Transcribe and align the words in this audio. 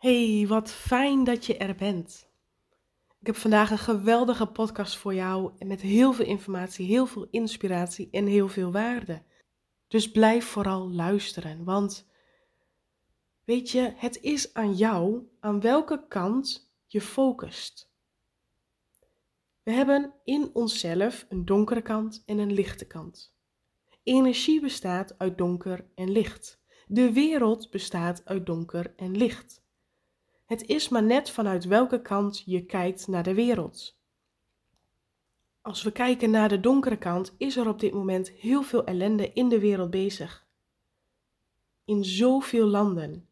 Hey, 0.00 0.44
wat 0.48 0.70
fijn 0.70 1.24
dat 1.24 1.46
je 1.46 1.56
er 1.56 1.74
bent. 1.74 2.28
Ik 3.18 3.26
heb 3.26 3.36
vandaag 3.36 3.70
een 3.70 3.78
geweldige 3.78 4.46
podcast 4.46 4.96
voor 4.96 5.14
jou 5.14 5.52
met 5.66 5.80
heel 5.80 6.12
veel 6.12 6.24
informatie, 6.24 6.86
heel 6.86 7.06
veel 7.06 7.26
inspiratie 7.30 8.08
en 8.10 8.26
heel 8.26 8.48
veel 8.48 8.72
waarde. 8.72 9.22
Dus 9.88 10.10
blijf 10.10 10.44
vooral 10.44 10.90
luisteren, 10.90 11.64
want 11.64 12.08
weet 13.44 13.70
je, 13.70 13.92
het 13.96 14.20
is 14.20 14.54
aan 14.54 14.74
jou 14.74 15.28
aan 15.40 15.60
welke 15.60 16.06
kant 16.08 16.72
je 16.86 17.00
focust. 17.00 17.92
We 19.62 19.70
hebben 19.70 20.14
in 20.24 20.50
onszelf 20.52 21.26
een 21.28 21.44
donkere 21.44 21.82
kant 21.82 22.22
en 22.26 22.38
een 22.38 22.52
lichte 22.52 22.86
kant. 22.86 23.34
Energie 24.02 24.60
bestaat 24.60 25.18
uit 25.18 25.38
donker 25.38 25.90
en 25.94 26.10
licht. 26.10 26.62
De 26.86 27.12
wereld 27.12 27.70
bestaat 27.70 28.24
uit 28.24 28.46
donker 28.46 28.92
en 28.96 29.16
licht. 29.16 29.59
Het 30.50 30.66
is 30.66 30.88
maar 30.88 31.02
net 31.02 31.30
vanuit 31.30 31.64
welke 31.64 32.02
kant 32.02 32.42
je 32.46 32.64
kijkt 32.64 33.08
naar 33.08 33.22
de 33.22 33.34
wereld. 33.34 33.98
Als 35.60 35.82
we 35.82 35.92
kijken 35.92 36.30
naar 36.30 36.48
de 36.48 36.60
donkere 36.60 36.98
kant, 36.98 37.34
is 37.38 37.56
er 37.56 37.68
op 37.68 37.80
dit 37.80 37.92
moment 37.92 38.30
heel 38.30 38.62
veel 38.62 38.84
ellende 38.84 39.32
in 39.32 39.48
de 39.48 39.58
wereld 39.58 39.90
bezig. 39.90 40.46
In 41.84 42.04
zoveel 42.04 42.66
landen 42.66 43.28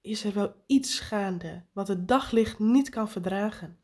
is 0.00 0.24
er 0.24 0.34
wel 0.34 0.54
iets 0.66 1.00
gaande 1.00 1.64
wat 1.72 1.88
het 1.88 2.08
daglicht 2.08 2.58
niet 2.58 2.88
kan 2.88 3.08
verdragen. 3.08 3.78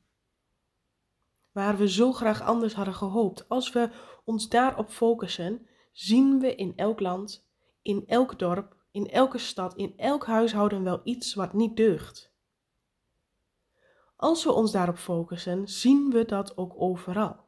Waar 1.53 1.77
we 1.77 1.89
zo 1.89 2.13
graag 2.13 2.43
anders 2.43 2.75
hadden 2.75 2.95
gehoopt, 2.95 3.49
als 3.49 3.73
we 3.73 3.91
ons 4.25 4.49
daarop 4.49 4.91
focussen, 4.91 5.67
zien 5.93 6.41
we 6.41 6.55
in 6.55 6.73
elk 6.77 7.01
land, 7.01 7.49
in 7.83 8.05
elk 8.07 8.39
dorp, 8.39 8.77
in 8.91 9.11
elke 9.11 9.39
stad, 9.39 9.75
in 9.75 9.95
elk 9.97 10.27
huishouden 10.27 10.83
wel 10.83 11.01
iets 11.05 11.35
wat 11.35 11.53
niet 11.53 11.77
deugt. 11.77 12.33
Als 14.17 14.45
we 14.45 14.53
ons 14.53 14.73
daarop 14.73 14.99
focussen, 14.99 15.69
zien 15.69 16.11
we 16.11 16.25
dat 16.25 16.57
ook 16.57 16.75
overal. 16.77 17.45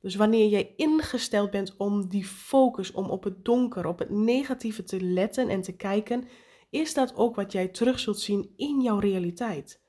Dus 0.00 0.14
wanneer 0.14 0.48
jij 0.48 0.74
ingesteld 0.76 1.50
bent 1.50 1.76
om 1.76 2.08
die 2.08 2.24
focus, 2.24 2.92
om 2.92 3.10
op 3.10 3.24
het 3.24 3.44
donker, 3.44 3.86
op 3.86 3.98
het 3.98 4.10
negatieve 4.10 4.84
te 4.84 5.00
letten 5.00 5.48
en 5.48 5.62
te 5.62 5.76
kijken, 5.76 6.28
is 6.70 6.94
dat 6.94 7.14
ook 7.16 7.34
wat 7.34 7.52
jij 7.52 7.68
terug 7.68 7.98
zult 7.98 8.20
zien 8.20 8.52
in 8.56 8.80
jouw 8.80 8.98
realiteit. 8.98 9.80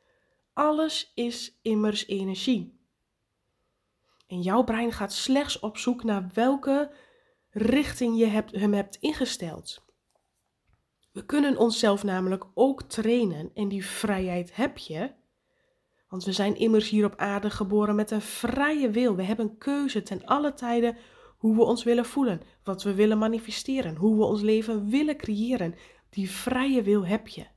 Alles 0.54 1.12
is 1.16 1.60
immers 1.62 2.08
energie. 2.08 2.80
En 4.28 4.42
jouw 4.42 4.64
brein 4.64 4.92
gaat 4.92 5.14
slechts 5.14 5.60
op 5.60 5.78
zoek 5.78 6.04
naar 6.04 6.30
welke 6.34 6.92
richting 7.50 8.18
je 8.18 8.26
hebt, 8.26 8.52
hem 8.52 8.74
hebt 8.74 8.96
ingesteld. 8.96 9.86
We 11.12 11.26
kunnen 11.26 11.58
onszelf 11.58 12.04
namelijk 12.04 12.46
ook 12.54 12.84
trainen 12.84 13.52
en 13.54 13.68
die 13.68 13.86
vrijheid 13.86 14.56
heb 14.56 14.78
je 14.78 15.12
want 16.10 16.24
we 16.24 16.32
zijn 16.32 16.56
immers 16.56 16.90
hier 16.90 17.06
op 17.06 17.16
aarde 17.16 17.50
geboren 17.50 17.96
met 17.96 18.12
een 18.12 18.22
vrije 18.22 18.90
wil. 18.90 19.16
We 19.16 19.24
hebben 19.24 19.58
keuze 19.58 20.02
ten 20.02 20.26
alle 20.26 20.54
tijden 20.54 20.98
hoe 21.38 21.56
we 21.56 21.64
ons 21.64 21.84
willen 21.84 22.06
voelen, 22.06 22.42
wat 22.64 22.84
we 22.84 22.94
willen 22.94 23.18
manifesteren, 23.18 23.96
hoe 23.96 24.18
we 24.18 24.24
ons 24.24 24.42
leven 24.42 24.90
willen 24.90 25.18
creëren. 25.18 25.76
Die 26.10 26.30
vrije 26.30 26.82
wil 26.82 27.06
heb 27.06 27.28
je. 27.28 27.48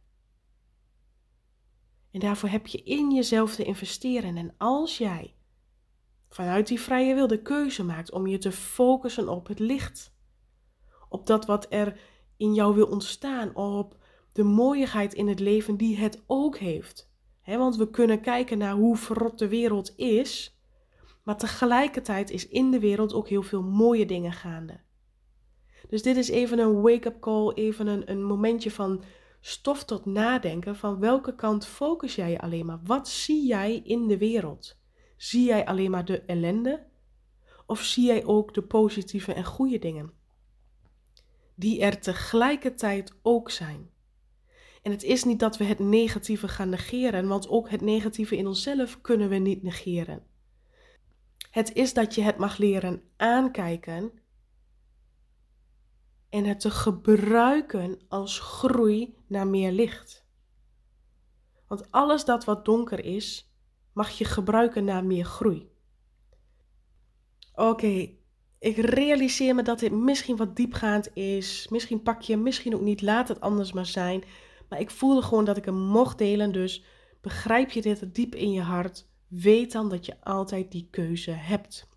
En 2.11 2.21
daarvoor 2.21 2.49
heb 2.49 2.67
je 2.67 2.83
in 2.83 3.13
jezelf 3.13 3.55
te 3.55 3.65
investeren. 3.65 4.37
En 4.37 4.55
als 4.59 4.99
jij 4.99 5.35
vanuit 6.29 6.67
die 6.67 6.81
vrije 6.81 7.15
wil 7.15 7.27
de 7.27 7.43
keuze 7.43 7.85
maakt 7.85 8.11
om 8.11 8.27
je 8.27 8.39
te 8.39 8.53
focussen 8.53 9.29
op 9.29 9.47
het 9.47 9.59
licht, 9.59 10.15
op 11.09 11.27
dat 11.27 11.47
wat 11.47 11.67
er 11.69 12.01
in 12.37 12.55
jou 12.55 12.75
wil 12.75 12.87
ontstaan, 12.87 13.55
op 13.55 13.97
de 14.33 14.43
mooiigheid 14.43 15.15
in 15.15 15.29
het 15.29 15.41
leven 15.41 15.77
die 15.77 15.97
het 15.97 16.23
ook 16.27 16.59
heeft 16.59 17.12
want 17.45 17.77
we 17.77 17.91
kunnen 17.91 18.21
kijken 18.21 18.59
naar 18.59 18.75
hoe 18.75 18.97
verrot 18.97 19.39
de 19.39 19.49
wereld 19.49 19.93
is, 19.97 20.57
maar 21.23 21.37
tegelijkertijd 21.37 22.31
is 22.31 22.49
in 22.49 22.71
de 22.71 22.79
wereld 22.79 23.15
ook 23.15 23.29
heel 23.29 23.43
veel 23.43 23.63
mooie 23.63 24.07
dingen 24.07 24.33
gaande. 24.33 24.81
Dus 25.89 26.03
dit 26.03 26.17
is 26.17 26.29
even 26.29 26.59
een 26.59 26.81
wake-up 26.81 27.21
call, 27.21 27.53
even 27.53 27.87
een, 27.87 28.11
een 28.11 28.25
momentje 28.25 28.71
van 28.71 29.03
stof 29.41 29.85
tot 29.85 30.05
nadenken 30.05 30.77
van 30.77 30.99
welke 30.99 31.35
kant 31.35 31.67
focus 31.67 32.15
jij 32.15 32.31
je 32.31 32.41
alleen 32.41 32.67
maar? 32.67 32.81
Wat 32.85 33.09
zie 33.09 33.47
jij 33.47 33.77
in 33.85 34.09
de 34.09 34.19
wereld? 34.19 34.81
Zie 35.17 35.45
jij 35.45 35.67
alleen 35.67 35.91
maar 35.91 36.05
de 36.05 36.21
ellende? 36.21 36.87
Of 37.67 37.81
zie 37.81 38.07
jij 38.07 38.25
ook 38.25 38.55
de 38.55 38.63
positieve 38.63 39.33
en 39.33 39.45
goede 39.45 39.79
dingen? 39.79 40.13
Die 41.55 41.81
er 41.81 42.01
tegelijkertijd 42.01 43.13
ook 43.23 43.51
zijn. 43.51 43.91
En 44.83 44.91
het 44.91 45.03
is 45.03 45.25
niet 45.25 45.39
dat 45.39 45.57
we 45.57 45.65
het 45.65 45.79
negatieve 45.79 46.49
gaan 46.49 46.69
negeren, 46.69 47.29
want 47.29 47.49
ook 47.49 47.71
het 47.71 47.81
negatieve 47.81 48.37
in 48.37 48.47
onszelf 48.47 49.01
kunnen 49.01 49.29
we 49.29 49.37
niet 49.37 49.63
negeren. 49.63 50.27
Het 51.51 51.73
is 51.73 51.95
dat 51.95 52.15
je 52.15 52.23
het 52.23 52.39
mag 52.39 52.59
leren 52.59 53.03
aankijken 53.17 54.13
en 56.29 56.45
het 56.45 56.61
te 56.61 56.71
gebruiken 56.71 58.01
als 58.09 58.39
groei 58.39 59.15
naar 59.27 59.47
meer 59.47 59.73
licht. 59.73 60.25
Want 61.67 61.91
alles 61.91 62.25
dat 62.25 62.45
wat 62.45 62.65
donker 62.65 63.05
is, 63.05 63.53
mag 63.93 64.11
je 64.11 64.25
gebruiken 64.25 64.85
naar 64.85 65.05
meer 65.05 65.25
groei. 65.25 65.71
Oké, 67.55 68.11
ik 68.59 68.77
realiseer 68.77 69.55
me 69.55 69.63
dat 69.63 69.79
dit 69.79 69.93
misschien 69.93 70.37
wat 70.37 70.57
diepgaand 70.57 71.17
is. 71.17 71.69
Misschien 71.71 72.03
pak 72.03 72.23
je, 72.23 72.37
misschien 72.37 72.75
ook 72.75 72.81
niet. 72.81 73.03
Laat 73.03 73.29
het 73.29 73.41
anders 73.41 73.73
maar 73.73 73.87
zijn. 73.87 74.25
Maar 74.73 74.81
ik 74.81 74.91
voelde 74.91 75.23
gewoon 75.23 75.45
dat 75.45 75.57
ik 75.57 75.65
hem 75.65 75.79
mocht 75.79 76.19
delen. 76.19 76.53
Dus 76.53 76.85
begrijp 77.21 77.71
je 77.71 77.83
dit 77.83 78.15
diep 78.15 78.35
in 78.35 78.53
je 78.53 78.61
hart, 78.61 79.07
weet 79.29 79.73
dan 79.73 79.89
dat 79.89 80.07
je 80.07 80.21
altijd 80.21 80.71
die 80.71 80.89
keuze 80.91 81.31
hebt. 81.31 81.89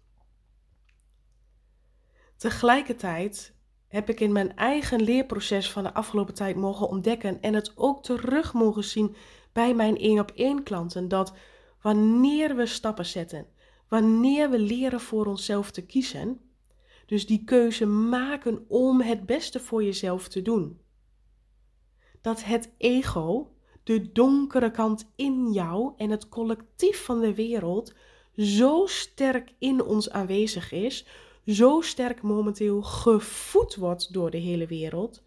Tegelijkertijd 2.37 3.53
heb 3.87 4.09
ik 4.09 4.19
in 4.19 4.31
mijn 4.31 4.55
eigen 4.55 5.01
leerproces 5.01 5.71
van 5.71 5.83
de 5.83 5.93
afgelopen 5.93 6.33
tijd 6.33 6.55
mogen 6.55 6.87
ontdekken 6.87 7.41
en 7.41 7.53
het 7.53 7.71
ook 7.75 8.03
terug 8.03 8.53
mogen 8.53 8.83
zien 8.83 9.15
bij 9.53 9.73
mijn 9.73 9.97
één 9.97 10.19
op 10.19 10.31
één 10.31 10.63
klanten 10.63 11.07
dat 11.07 11.33
wanneer 11.81 12.55
we 12.55 12.65
stappen 12.65 13.05
zetten, 13.05 13.47
wanneer 13.87 14.49
we 14.49 14.59
leren 14.59 15.01
voor 15.01 15.25
onszelf 15.25 15.71
te 15.71 15.85
kiezen, 15.85 16.39
dus 17.05 17.25
die 17.25 17.43
keuze 17.43 17.85
maken 17.85 18.65
om 18.67 19.01
het 19.01 19.25
beste 19.25 19.59
voor 19.59 19.83
jezelf 19.83 20.27
te 20.27 20.41
doen 20.41 20.83
dat 22.25 22.43
het 22.43 22.73
ego, 22.77 23.51
de 23.83 24.11
donkere 24.11 24.71
kant 24.71 25.11
in 25.15 25.51
jou 25.51 25.93
en 25.97 26.09
het 26.09 26.29
collectief 26.29 27.03
van 27.03 27.19
de 27.19 27.33
wereld 27.33 27.93
zo 28.35 28.85
sterk 28.85 29.53
in 29.59 29.83
ons 29.83 30.09
aanwezig 30.09 30.71
is, 30.71 31.05
zo 31.45 31.81
sterk 31.81 32.21
momenteel 32.21 32.81
gevoed 32.81 33.75
wordt 33.75 34.13
door 34.13 34.31
de 34.31 34.37
hele 34.37 34.67
wereld, 34.67 35.23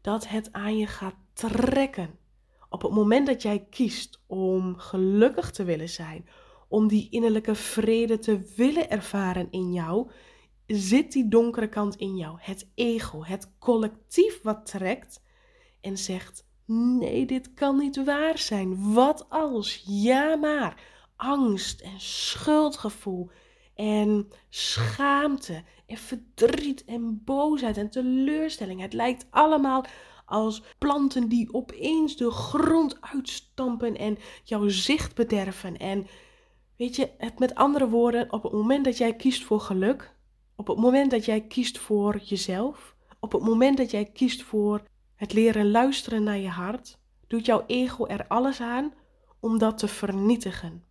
dat 0.00 0.28
het 0.28 0.52
aan 0.52 0.76
je 0.76 0.86
gaat 0.86 1.14
trekken. 1.32 2.18
Op 2.68 2.82
het 2.82 2.92
moment 2.92 3.26
dat 3.26 3.42
jij 3.42 3.66
kiest 3.70 4.22
om 4.26 4.76
gelukkig 4.76 5.50
te 5.50 5.64
willen 5.64 5.88
zijn, 5.88 6.28
om 6.68 6.88
die 6.88 7.10
innerlijke 7.10 7.54
vrede 7.54 8.18
te 8.18 8.52
willen 8.56 8.90
ervaren 8.90 9.48
in 9.50 9.72
jou, 9.72 10.10
zit 10.66 11.12
die 11.12 11.28
donkere 11.28 11.68
kant 11.68 11.96
in 11.96 12.16
jou, 12.16 12.36
het 12.40 12.70
ego, 12.74 13.24
het 13.24 13.52
collectief 13.58 14.42
wat 14.42 14.66
trekt 14.66 15.22
en 15.84 15.98
zegt: 15.98 16.44
Nee, 16.64 17.26
dit 17.26 17.54
kan 17.54 17.76
niet 17.78 18.04
waar 18.04 18.38
zijn. 18.38 18.92
Wat 18.92 19.26
als? 19.28 19.82
Ja, 19.86 20.36
maar. 20.36 20.82
Angst 21.16 21.80
en 21.80 22.00
schuldgevoel 22.00 23.30
en 23.74 24.28
schaamte 24.48 25.62
en 25.86 25.96
verdriet 25.96 26.84
en 26.84 27.22
boosheid 27.24 27.76
en 27.76 27.90
teleurstelling. 27.90 28.80
Het 28.80 28.92
lijkt 28.92 29.26
allemaal 29.30 29.84
als 30.24 30.62
planten 30.78 31.28
die 31.28 31.54
opeens 31.54 32.16
de 32.16 32.30
grond 32.30 33.00
uitstampen 33.00 33.96
en 33.96 34.18
jouw 34.44 34.68
zicht 34.68 35.14
bederven. 35.14 35.76
En 35.76 36.06
weet 36.76 36.96
je, 36.96 37.10
het 37.18 37.38
met 37.38 37.54
andere 37.54 37.88
woorden, 37.88 38.32
op 38.32 38.42
het 38.42 38.52
moment 38.52 38.84
dat 38.84 38.98
jij 38.98 39.14
kiest 39.14 39.44
voor 39.44 39.60
geluk, 39.60 40.14
op 40.56 40.66
het 40.66 40.78
moment 40.78 41.10
dat 41.10 41.24
jij 41.24 41.40
kiest 41.40 41.78
voor 41.78 42.20
jezelf, 42.24 42.96
op 43.20 43.32
het 43.32 43.42
moment 43.42 43.76
dat 43.76 43.90
jij 43.90 44.04
kiest 44.04 44.42
voor 44.42 44.82
het 45.24 45.32
leren 45.32 45.70
luisteren 45.70 46.22
naar 46.22 46.38
je 46.38 46.48
hart 46.48 46.98
doet 47.26 47.46
jouw 47.46 47.64
ego 47.66 48.06
er 48.06 48.26
alles 48.26 48.60
aan 48.60 48.92
om 49.40 49.58
dat 49.58 49.78
te 49.78 49.88
vernietigen. 49.88 50.84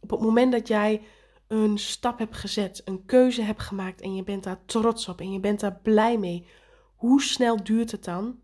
Op 0.00 0.10
het 0.10 0.20
moment 0.20 0.52
dat 0.52 0.68
jij 0.68 1.02
een 1.48 1.78
stap 1.78 2.18
hebt 2.18 2.36
gezet, 2.36 2.82
een 2.84 3.04
keuze 3.04 3.42
hebt 3.42 3.62
gemaakt 3.62 4.00
en 4.00 4.14
je 4.14 4.24
bent 4.24 4.44
daar 4.44 4.64
trots 4.64 5.08
op 5.08 5.20
en 5.20 5.32
je 5.32 5.40
bent 5.40 5.60
daar 5.60 5.80
blij 5.82 6.18
mee, 6.18 6.46
hoe 6.94 7.22
snel 7.22 7.64
duurt 7.64 7.90
het 7.90 8.04
dan 8.04 8.40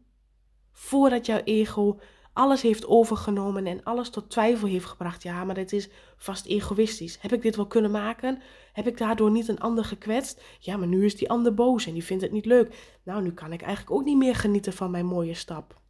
voordat 0.73 1.27
jouw 1.27 1.41
ego 1.45 2.01
alles 2.33 2.63
heeft 2.63 2.87
overgenomen 2.87 3.67
en 3.67 3.83
alles 3.83 4.11
tot 4.11 4.31
twijfel 4.31 4.69
heeft 4.69 4.85
gebracht. 4.85 5.23
Ja, 5.23 5.45
maar 5.45 5.55
dit 5.55 5.73
is 5.73 5.89
vast 6.17 6.47
egoïstisch. 6.47 7.19
Heb 7.21 7.33
ik 7.33 7.43
dit 7.43 7.57
wel 7.57 7.67
kunnen 7.67 7.91
maken? 7.91 8.43
Heb 8.73 8.87
ik 8.87 8.99
daardoor 8.99 9.31
niet 9.31 9.49
een 9.49 9.61
ander 9.61 9.85
gekwetst? 9.85 10.43
Ja, 10.59 10.77
maar 10.77 10.89
nu 10.89 11.05
is 11.05 11.17
die 11.17 11.31
ander 11.31 11.55
boos 11.55 11.87
en 11.87 11.93
die 11.93 12.05
vindt 12.05 12.23
het 12.23 12.33
niet 12.33 12.47
leuk. 12.47 12.99
Nou, 13.03 13.23
nu 13.23 13.33
kan 13.33 13.53
ik 13.53 13.63
eigenlijk 13.63 13.93
ook 13.97 14.05
niet 14.05 14.17
meer 14.17 14.35
genieten 14.35 14.73
van 14.73 14.91
mijn 14.91 15.07
mooie 15.07 15.35
stap. 15.35 15.81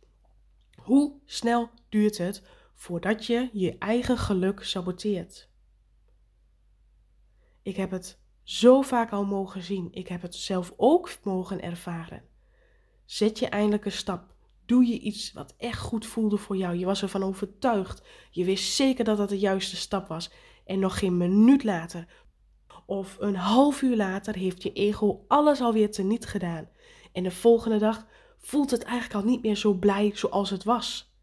Hoe 0.77 1.13
snel 1.25 1.71
duurt 1.89 2.19
het 2.19 2.43
voordat 2.75 3.27
je 3.27 3.49
je 3.53 3.79
eigen 3.79 4.19
geluk 4.19 4.63
saboteert? 4.63 5.49
Ik 7.63 7.77
heb 7.77 7.91
het 7.91 8.19
zo 8.43 8.83
vaak 8.83 9.13
al 9.13 9.25
mogen 9.25 9.63
zien. 9.63 9.89
Ik 9.93 10.09
heb 10.09 10.23
het 10.23 10.35
zelf 10.35 10.73
ook 10.77 11.11
mogen 11.23 11.63
ervaren. 11.63 12.23
Zet 13.05 13.39
je 13.39 13.47
eindelijk 13.47 13.85
een 13.85 13.93
stap. 13.93 14.30
Doe 14.71 14.87
je 14.87 14.99
iets 14.99 15.33
wat 15.33 15.55
echt 15.59 15.79
goed 15.79 16.07
voelde 16.07 16.37
voor 16.37 16.57
jou. 16.57 16.77
Je 16.77 16.85
was 16.85 17.03
ervan 17.03 17.23
overtuigd. 17.23 18.03
Je 18.31 18.45
wist 18.45 18.73
zeker 18.73 19.05
dat 19.05 19.17
dat 19.17 19.29
de 19.29 19.39
juiste 19.39 19.77
stap 19.77 20.09
was. 20.09 20.31
En 20.65 20.79
nog 20.79 20.99
geen 20.99 21.17
minuut 21.17 21.65
later 21.65 22.07
of 22.87 23.17
een 23.21 23.35
half 23.35 23.83
uur 23.83 23.97
later 23.97 24.35
heeft 24.35 24.63
je 24.63 24.73
ego 24.73 25.25
alles 25.29 25.61
alweer 25.61 25.91
teniet 25.91 26.27
gedaan. 26.27 26.69
En 27.13 27.23
de 27.23 27.31
volgende 27.31 27.79
dag 27.79 28.07
voelt 28.39 28.71
het 28.71 28.83
eigenlijk 28.83 29.25
al 29.25 29.31
niet 29.31 29.43
meer 29.43 29.57
zo 29.57 29.75
blij 29.75 30.11
zoals 30.15 30.51
het 30.51 30.65
was. 30.65 31.15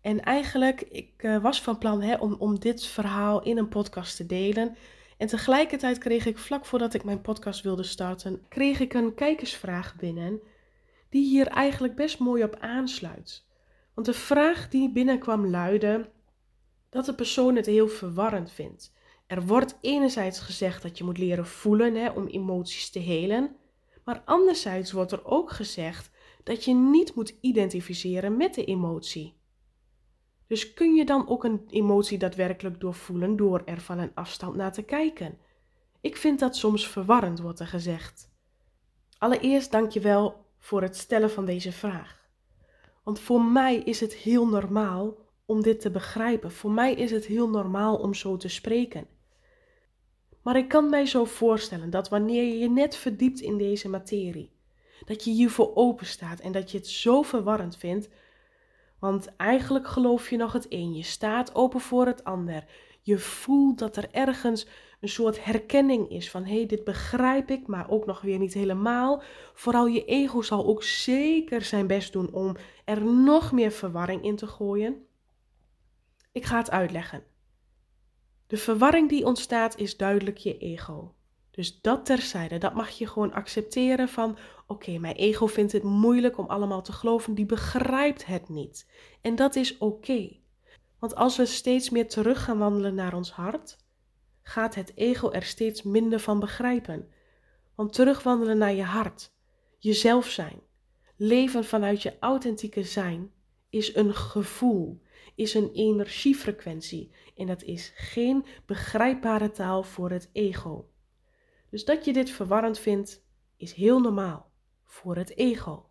En 0.00 0.20
eigenlijk, 0.20 0.80
ik 0.80 1.22
uh, 1.22 1.42
was 1.42 1.62
van 1.62 1.78
plan 1.78 2.02
hè, 2.02 2.14
om, 2.14 2.34
om 2.38 2.58
dit 2.58 2.86
verhaal 2.86 3.42
in 3.42 3.58
een 3.58 3.68
podcast 3.68 4.16
te 4.16 4.26
delen. 4.26 4.76
En 5.16 5.26
tegelijkertijd 5.26 5.98
kreeg 5.98 6.26
ik 6.26 6.38
vlak 6.38 6.66
voordat 6.66 6.94
ik 6.94 7.04
mijn 7.04 7.20
podcast 7.20 7.62
wilde 7.62 7.82
starten, 7.82 8.42
kreeg 8.48 8.80
ik 8.80 8.94
een 8.94 9.14
kijkersvraag 9.14 9.96
binnen 9.96 10.40
die 11.14 11.24
hier 11.24 11.46
eigenlijk 11.46 11.94
best 11.94 12.18
mooi 12.18 12.44
op 12.44 12.56
aansluit. 12.60 13.46
Want 13.94 14.06
de 14.06 14.14
vraag 14.14 14.68
die 14.68 14.92
binnenkwam 14.92 15.46
luidde 15.46 16.10
dat 16.90 17.04
de 17.04 17.14
persoon 17.14 17.56
het 17.56 17.66
heel 17.66 17.88
verwarrend 17.88 18.50
vindt. 18.50 18.92
Er 19.26 19.46
wordt 19.46 19.78
enerzijds 19.80 20.40
gezegd 20.40 20.82
dat 20.82 20.98
je 20.98 21.04
moet 21.04 21.18
leren 21.18 21.46
voelen 21.46 21.94
hè, 21.94 22.10
om 22.10 22.26
emoties 22.26 22.90
te 22.90 22.98
helen, 22.98 23.56
maar 24.04 24.22
anderzijds 24.24 24.92
wordt 24.92 25.12
er 25.12 25.24
ook 25.24 25.50
gezegd 25.50 26.10
dat 26.42 26.64
je 26.64 26.74
niet 26.74 27.14
moet 27.14 27.36
identificeren 27.40 28.36
met 28.36 28.54
de 28.54 28.64
emotie. 28.64 29.34
Dus 30.46 30.74
kun 30.74 30.94
je 30.94 31.04
dan 31.04 31.28
ook 31.28 31.44
een 31.44 31.64
emotie 31.70 32.18
daadwerkelijk 32.18 32.80
doorvoelen 32.80 33.36
door 33.36 33.62
er 33.64 33.80
van 33.80 33.98
een 33.98 34.14
afstand 34.14 34.56
naar 34.56 34.72
te 34.72 34.82
kijken? 34.82 35.38
Ik 36.00 36.16
vind 36.16 36.38
dat 36.38 36.56
soms 36.56 36.88
verwarrend, 36.88 37.40
wordt 37.40 37.60
er 37.60 37.66
gezegd. 37.66 38.32
Allereerst 39.18 39.70
dank 39.70 39.90
je 39.90 40.00
wel 40.00 40.43
voor 40.64 40.82
het 40.82 40.96
stellen 40.96 41.30
van 41.30 41.44
deze 41.44 41.72
vraag. 41.72 42.28
Want 43.02 43.20
voor 43.20 43.42
mij 43.42 43.76
is 43.76 44.00
het 44.00 44.14
heel 44.14 44.46
normaal 44.46 45.16
om 45.44 45.62
dit 45.62 45.80
te 45.80 45.90
begrijpen. 45.90 46.52
Voor 46.52 46.70
mij 46.70 46.94
is 46.94 47.10
het 47.10 47.26
heel 47.26 47.48
normaal 47.48 47.96
om 47.96 48.14
zo 48.14 48.36
te 48.36 48.48
spreken. 48.48 49.06
Maar 50.42 50.56
ik 50.56 50.68
kan 50.68 50.90
mij 50.90 51.06
zo 51.06 51.24
voorstellen 51.24 51.90
dat 51.90 52.08
wanneer 52.08 52.42
je 52.42 52.58
je 52.58 52.70
net 52.70 52.96
verdiept 52.96 53.40
in 53.40 53.58
deze 53.58 53.88
materie, 53.88 54.50
dat 55.04 55.24
je 55.24 55.30
hiervoor 55.30 55.70
open 55.74 56.06
staat 56.06 56.40
en 56.40 56.52
dat 56.52 56.70
je 56.70 56.78
het 56.78 56.88
zo 56.88 57.22
verwarrend 57.22 57.76
vindt, 57.76 58.08
want 58.98 59.36
eigenlijk 59.36 59.88
geloof 59.88 60.30
je 60.30 60.36
nog 60.36 60.52
het 60.52 60.66
een, 60.68 60.94
je 60.94 61.02
staat 61.02 61.54
open 61.54 61.80
voor 61.80 62.06
het 62.06 62.24
ander. 62.24 62.64
Je 63.00 63.18
voelt 63.18 63.78
dat 63.78 63.96
er 63.96 64.08
ergens 64.10 64.66
een 65.04 65.10
soort 65.10 65.44
herkenning 65.44 66.10
is 66.10 66.30
van 66.30 66.44
hé, 66.44 66.56
hey, 66.56 66.66
dit 66.66 66.84
begrijp 66.84 67.50
ik, 67.50 67.66
maar 67.66 67.90
ook 67.90 68.06
nog 68.06 68.20
weer 68.20 68.38
niet 68.38 68.54
helemaal. 68.54 69.22
Vooral 69.54 69.86
je 69.86 70.04
ego 70.04 70.42
zal 70.42 70.66
ook 70.66 70.82
zeker 70.82 71.62
zijn 71.62 71.86
best 71.86 72.12
doen 72.12 72.32
om 72.32 72.56
er 72.84 73.04
nog 73.04 73.52
meer 73.52 73.70
verwarring 73.70 74.24
in 74.24 74.36
te 74.36 74.46
gooien. 74.46 75.06
Ik 76.32 76.44
ga 76.44 76.56
het 76.56 76.70
uitleggen. 76.70 77.24
De 78.46 78.56
verwarring 78.56 79.08
die 79.08 79.24
ontstaat 79.24 79.78
is 79.78 79.96
duidelijk 79.96 80.38
je 80.38 80.58
ego. 80.58 81.14
Dus 81.50 81.80
dat 81.80 82.06
terzijde, 82.06 82.58
dat 82.58 82.74
mag 82.74 82.90
je 82.90 83.06
gewoon 83.06 83.32
accepteren 83.32 84.08
van 84.08 84.36
oké, 84.66 84.98
mijn 84.98 85.16
ego 85.16 85.46
vindt 85.46 85.72
het 85.72 85.82
moeilijk 85.82 86.38
om 86.38 86.46
allemaal 86.46 86.82
te 86.82 86.92
geloven, 86.92 87.34
die 87.34 87.46
begrijpt 87.46 88.26
het 88.26 88.48
niet. 88.48 88.90
En 89.20 89.36
dat 89.36 89.56
is 89.56 89.78
oké. 89.78 90.36
Want 90.98 91.14
als 91.14 91.36
we 91.36 91.46
steeds 91.46 91.90
meer 91.90 92.08
terug 92.08 92.44
gaan 92.44 92.58
wandelen 92.58 92.94
naar 92.94 93.14
ons 93.14 93.32
hart, 93.32 93.83
gaat 94.44 94.74
het 94.74 94.92
ego 94.94 95.30
er 95.30 95.42
steeds 95.42 95.82
minder 95.82 96.20
van 96.20 96.40
begrijpen. 96.40 97.08
Want 97.74 97.92
terugwandelen 97.92 98.58
naar 98.58 98.72
je 98.72 98.82
hart, 98.82 99.32
jezelf 99.78 100.26
zijn, 100.26 100.60
leven 101.16 101.64
vanuit 101.64 102.02
je 102.02 102.18
authentieke 102.18 102.82
zijn, 102.82 103.32
is 103.68 103.94
een 103.94 104.14
gevoel, 104.14 105.02
is 105.34 105.54
een 105.54 105.70
energiefrequentie 105.72 107.10
en 107.36 107.46
dat 107.46 107.62
is 107.62 107.92
geen 107.94 108.44
begrijpbare 108.66 109.50
taal 109.50 109.82
voor 109.82 110.10
het 110.10 110.30
ego. 110.32 110.88
Dus 111.70 111.84
dat 111.84 112.04
je 112.04 112.12
dit 112.12 112.30
verwarrend 112.30 112.78
vindt, 112.78 113.24
is 113.56 113.72
heel 113.72 114.00
normaal 114.00 114.52
voor 114.84 115.16
het 115.16 115.36
ego. 115.36 115.88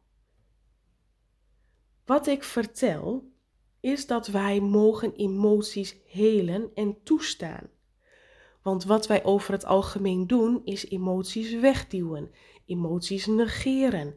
Wat 2.06 2.28
ik 2.28 2.44
vertel, 2.44 3.32
is 3.80 4.08
dat 4.08 4.28
wij 4.28 4.60
mogen 4.60 5.16
emoties 5.16 5.96
helen 6.06 6.72
en 6.74 7.04
toestaan. 7.04 7.70
Want 8.64 8.84
wat 8.84 9.08
wij 9.08 9.24
over 9.24 9.54
het 9.54 9.66
algemeen 9.66 10.28
doen, 10.28 10.62
is 10.64 10.90
emoties 10.90 11.54
wegduwen, 11.54 12.32
emoties 12.66 13.26
negeren, 13.26 14.16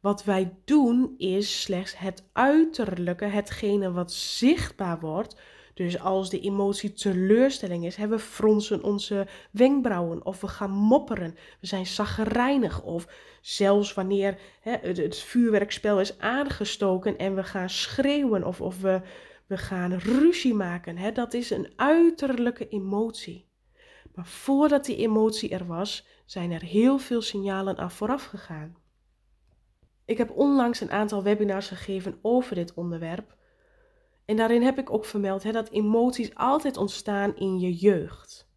wat 0.00 0.24
wij 0.24 0.56
doen 0.64 1.14
is 1.18 1.62
slechts 1.62 1.98
het 1.98 2.28
uiterlijke, 2.32 3.24
hetgene 3.24 3.92
wat 3.92 4.12
zichtbaar 4.12 5.00
wordt. 5.00 5.36
Dus 5.74 6.00
als 6.00 6.30
de 6.30 6.40
emotie 6.40 6.92
teleurstelling 6.92 7.86
is, 7.86 7.96
hebben 7.96 8.18
we 8.18 8.24
fronsen 8.24 8.82
onze 8.82 9.26
wenkbrauwen 9.50 10.26
of 10.26 10.40
we 10.40 10.48
gaan 10.48 10.70
mopperen. 10.70 11.34
We 11.60 11.66
zijn 11.66 11.86
zaggerijnig 11.86 12.82
of 12.82 13.08
zelfs 13.40 13.94
wanneer 13.94 14.38
hè, 14.60 14.76
het, 14.80 15.18
vuurwerkspel 15.18 16.00
is 16.00 16.18
aangestoken 16.18 17.18
en 17.18 17.34
we 17.34 17.44
gaan 17.44 17.70
schreeuwen 17.70 18.44
of, 18.44 18.60
of 18.60 18.80
we, 18.80 19.00
we 19.46 19.56
gaan 19.56 19.94
ruzie 19.94 20.54
maken. 20.54 20.96
Hè, 20.96 21.12
dat 21.12 21.34
is 21.34 21.50
een 21.50 21.72
uiterlijke 21.76 22.68
emotie. 22.68 23.46
Maar 24.16 24.26
voordat 24.26 24.84
die 24.84 24.96
emotie 24.96 25.50
er 25.50 25.66
was, 25.66 26.06
zijn 26.24 26.52
er 26.52 26.62
heel 26.62 26.98
veel 26.98 27.22
signalen 27.22 27.78
aan 27.78 27.90
vooraf 27.90 28.24
gegaan. 28.24 28.76
Ik 30.04 30.18
heb 30.18 30.30
onlangs 30.30 30.80
een 30.80 30.90
aantal 30.90 31.22
webinars 31.22 31.68
gegeven 31.68 32.18
over 32.22 32.54
dit 32.54 32.74
onderwerp. 32.74 33.36
En 34.24 34.36
daarin 34.36 34.62
heb 34.62 34.78
ik 34.78 34.90
ook 34.90 35.04
vermeld 35.04 35.42
hè, 35.42 35.52
dat 35.52 35.70
emoties 35.70 36.34
altijd 36.34 36.76
ontstaan 36.76 37.36
in 37.36 37.58
je 37.60 37.74
jeugd. 37.74 38.48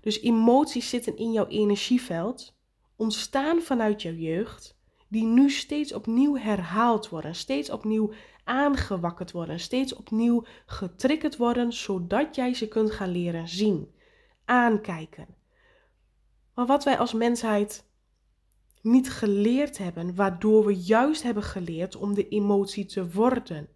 Dus 0.00 0.20
emoties 0.20 0.88
zitten 0.88 1.16
in 1.16 1.32
jouw 1.32 1.46
energieveld, 1.46 2.54
ontstaan 2.96 3.60
vanuit 3.62 4.02
jouw 4.02 4.14
jeugd, 4.14 4.78
die 5.08 5.24
nu 5.24 5.50
steeds 5.50 5.92
opnieuw 5.92 6.36
herhaald 6.36 7.08
worden, 7.08 7.34
steeds 7.34 7.70
opnieuw 7.70 8.12
aangewakkerd 8.44 9.30
worden, 9.30 9.60
steeds 9.60 9.94
opnieuw 9.94 10.44
getriggerd 10.66 11.36
worden, 11.36 11.72
zodat 11.72 12.34
jij 12.34 12.54
ze 12.54 12.68
kunt 12.68 12.90
gaan 12.90 13.10
leren 13.10 13.48
zien, 13.48 13.94
aankijken. 14.50 15.26
Maar 16.54 16.66
wat 16.66 16.84
wij 16.84 16.98
als 16.98 17.12
mensheid 17.12 17.84
niet 18.82 19.10
geleerd 19.10 19.78
hebben, 19.78 20.14
waardoor 20.14 20.66
we 20.66 20.76
juist 20.76 21.22
hebben 21.22 21.42
geleerd 21.42 21.96
om 21.96 22.14
de 22.14 22.28
emotie 22.28 22.86
te 22.86 23.10
worden. 23.10 23.68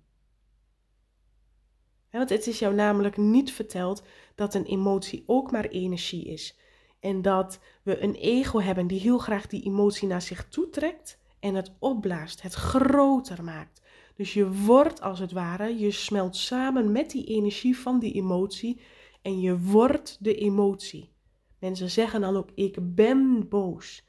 want 2.11 2.29
het 2.29 2.47
is 2.47 2.59
jou 2.59 2.75
namelijk 2.75 3.17
niet 3.17 3.53
verteld 3.53 4.03
dat 4.35 4.55
een 4.55 4.65
emotie 4.65 5.25
ook 5.27 5.51
maar 5.51 5.65
energie 5.65 6.25
is. 6.25 6.59
En 7.01 7.23
dat 7.23 7.61
we 7.83 8.03
een 8.03 8.15
ego 8.15 8.61
hebben 8.61 8.87
die 8.87 9.01
heel 9.01 9.19
graag 9.19 9.47
die 9.47 9.65
emotie 9.65 10.09
naar 10.09 10.23
zich 10.23 10.49
toe 10.49 10.71
trekt 10.71 11.19
en 11.41 11.55
het 11.55 11.73
opblaast, 11.79 12.43
het 12.43 12.55
groter 12.55 13.45
maakt. 13.45 13.83
Dus 14.15 14.35
je 14.35 14.53
wordt 14.53 15.01
als 15.01 15.19
het 15.19 15.33
ware, 15.33 15.79
je 15.79 15.91
smelt 15.91 16.37
samen 16.37 16.93
met 16.93 17.11
die 17.11 17.25
energie 17.25 17.79
van 17.79 17.99
die 17.99 18.13
emotie 18.13 18.81
en 19.25 19.41
je 19.41 19.61
wordt 19.61 20.17
de 20.21 20.35
emotie. 20.35 21.13
Mensen 21.59 21.91
zeggen 21.91 22.21
dan 22.21 22.37
ook: 22.37 22.51
Ik 22.55 22.95
ben 22.95 23.49
boos. 23.49 24.05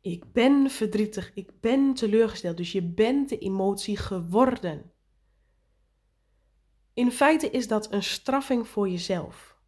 Ik 0.00 0.32
ben 0.32 0.70
verdrietig, 0.70 1.34
ik 1.34 1.60
ben 1.60 1.94
teleurgesteld. 1.94 2.56
Dus 2.56 2.72
je 2.72 2.82
bent 2.82 3.28
de 3.28 3.38
emotie 3.38 3.96
geworden. 3.96 4.92
In 6.94 7.10
feite 7.10 7.50
is 7.50 7.68
dat 7.68 7.92
een 7.92 8.02
straffing 8.02 8.68
voor 8.68 8.88
jezelf. 8.88 9.58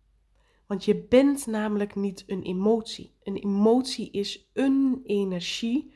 Want 0.66 0.84
je 0.84 0.96
bent 0.96 1.46
namelijk 1.46 1.94
niet 1.94 2.24
een 2.26 2.42
emotie. 2.42 3.14
Een 3.22 3.36
emotie 3.36 4.10
is 4.10 4.50
een 4.52 5.00
energie 5.04 5.94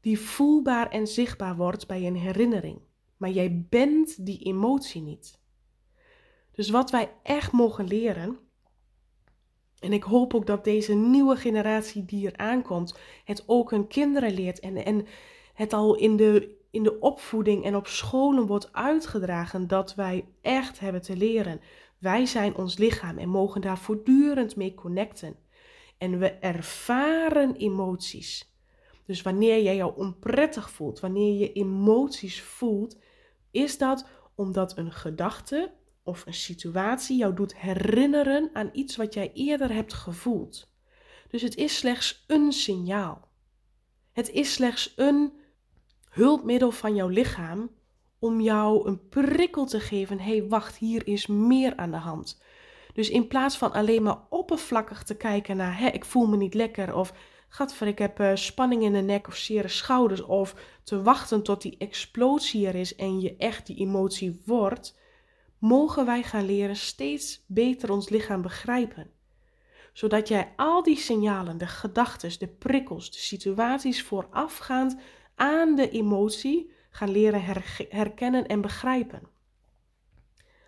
die 0.00 0.18
voelbaar 0.18 0.90
en 0.90 1.06
zichtbaar 1.06 1.56
wordt 1.56 1.86
bij 1.86 2.06
een 2.06 2.16
herinnering. 2.16 2.80
Maar 3.16 3.30
jij 3.30 3.66
bent 3.68 4.26
die 4.26 4.38
emotie 4.38 5.02
niet. 5.02 5.40
Dus 6.56 6.70
wat 6.70 6.90
wij 6.90 7.12
echt 7.22 7.52
mogen 7.52 7.86
leren, 7.86 8.38
en 9.80 9.92
ik 9.92 10.02
hoop 10.02 10.34
ook 10.34 10.46
dat 10.46 10.64
deze 10.64 10.94
nieuwe 10.94 11.36
generatie 11.36 12.04
die 12.04 12.26
er 12.26 12.36
aankomt, 12.36 12.98
het 13.24 13.44
ook 13.46 13.70
hun 13.70 13.86
kinderen 13.86 14.34
leert 14.34 14.60
en, 14.60 14.84
en 14.84 15.06
het 15.54 15.72
al 15.72 15.94
in 15.96 16.16
de, 16.16 16.56
in 16.70 16.82
de 16.82 16.98
opvoeding 16.98 17.64
en 17.64 17.76
op 17.76 17.86
scholen 17.86 18.46
wordt 18.46 18.72
uitgedragen 18.72 19.66
dat 19.66 19.94
wij 19.94 20.28
echt 20.40 20.78
hebben 20.80 21.02
te 21.02 21.16
leren. 21.16 21.60
Wij 21.98 22.26
zijn 22.26 22.56
ons 22.56 22.76
lichaam 22.76 23.18
en 23.18 23.28
mogen 23.28 23.60
daar 23.60 23.78
voortdurend 23.78 24.56
mee 24.56 24.74
connecten. 24.74 25.36
En 25.98 26.18
we 26.18 26.30
ervaren 26.30 27.54
emoties. 27.54 28.54
Dus 29.06 29.22
wanneer 29.22 29.62
jij 29.62 29.76
jou 29.76 29.96
onprettig 29.96 30.70
voelt, 30.70 31.00
wanneer 31.00 31.38
je 31.38 31.52
emoties 31.52 32.42
voelt, 32.42 32.98
is 33.50 33.78
dat 33.78 34.06
omdat 34.34 34.76
een 34.76 34.92
gedachte 34.92 35.72
of 36.06 36.26
een 36.26 36.34
situatie 36.34 37.16
jou 37.16 37.34
doet 37.34 37.56
herinneren 37.56 38.50
aan 38.52 38.70
iets 38.72 38.96
wat 38.96 39.14
jij 39.14 39.30
eerder 39.34 39.72
hebt 39.72 39.92
gevoeld. 39.92 40.70
Dus 41.28 41.42
het 41.42 41.56
is 41.56 41.76
slechts 41.76 42.24
een 42.26 42.52
signaal. 42.52 43.28
Het 44.12 44.30
is 44.30 44.52
slechts 44.52 44.92
een 44.96 45.32
hulpmiddel 46.10 46.70
van 46.70 46.94
jouw 46.94 47.08
lichaam 47.08 47.70
om 48.18 48.40
jou 48.40 48.88
een 48.88 49.08
prikkel 49.08 49.66
te 49.66 49.80
geven. 49.80 50.18
Hé, 50.20 50.36
hey, 50.36 50.48
wacht, 50.48 50.76
hier 50.76 51.06
is 51.06 51.26
meer 51.26 51.76
aan 51.76 51.90
de 51.90 51.96
hand. 51.96 52.42
Dus 52.92 53.10
in 53.10 53.26
plaats 53.26 53.56
van 53.56 53.72
alleen 53.72 54.02
maar 54.02 54.18
oppervlakkig 54.28 55.02
te 55.02 55.16
kijken 55.16 55.56
naar, 55.56 55.78
hé, 55.78 55.88
ik 55.88 56.04
voel 56.04 56.26
me 56.26 56.36
niet 56.36 56.54
lekker 56.54 56.94
of 56.94 57.12
gadver, 57.48 57.86
ik 57.86 57.98
heb 57.98 58.20
uh, 58.20 58.30
spanning 58.34 58.82
in 58.82 58.92
de 58.92 59.00
nek 59.00 59.28
of 59.28 59.36
zere 59.36 59.68
schouders 59.68 60.22
of 60.22 60.54
te 60.82 61.02
wachten 61.02 61.42
tot 61.42 61.62
die 61.62 61.76
explosie 61.78 62.66
er 62.66 62.74
is 62.74 62.96
en 62.96 63.20
je 63.20 63.36
echt 63.36 63.66
die 63.66 63.76
emotie 63.76 64.42
wordt, 64.44 64.95
mogen 65.66 66.06
wij 66.06 66.22
gaan 66.22 66.44
leren 66.44 66.76
steeds 66.76 67.44
beter 67.46 67.90
ons 67.90 68.08
lichaam 68.08 68.42
begrijpen. 68.42 69.10
Zodat 69.92 70.28
jij 70.28 70.52
al 70.56 70.82
die 70.82 70.96
signalen, 70.96 71.58
de 71.58 71.66
gedachten, 71.66 72.38
de 72.38 72.48
prikkels, 72.48 73.10
de 73.10 73.18
situaties 73.18 74.02
voorafgaand 74.02 74.96
aan 75.34 75.74
de 75.74 75.90
emotie 75.90 76.70
gaan 76.90 77.10
leren 77.10 77.42
herkennen 77.88 78.46
en 78.46 78.60
begrijpen. 78.60 79.22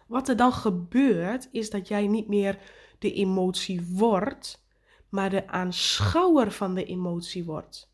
Wat 0.07 0.29
er 0.29 0.37
dan 0.37 0.53
gebeurt, 0.53 1.49
is 1.53 1.71
dat 1.71 1.89
jij 1.89 2.07
niet 2.07 2.29
meer 2.29 2.59
de 2.99 3.13
emotie 3.13 3.87
wordt, 3.91 4.65
maar 5.09 5.31
de 5.31 5.49
aanschouwer 5.49 6.53
van 6.53 6.75
de 6.75 6.85
emotie 6.85 7.45
wordt. 7.45 7.93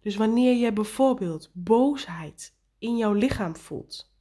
Dus 0.00 0.16
wanneer 0.16 0.54
je 0.54 0.72
bijvoorbeeld 0.72 1.50
boosheid 1.52 2.54
in 2.78 2.96
jouw 2.96 3.12
lichaam 3.12 3.56
voelt, 3.56 4.14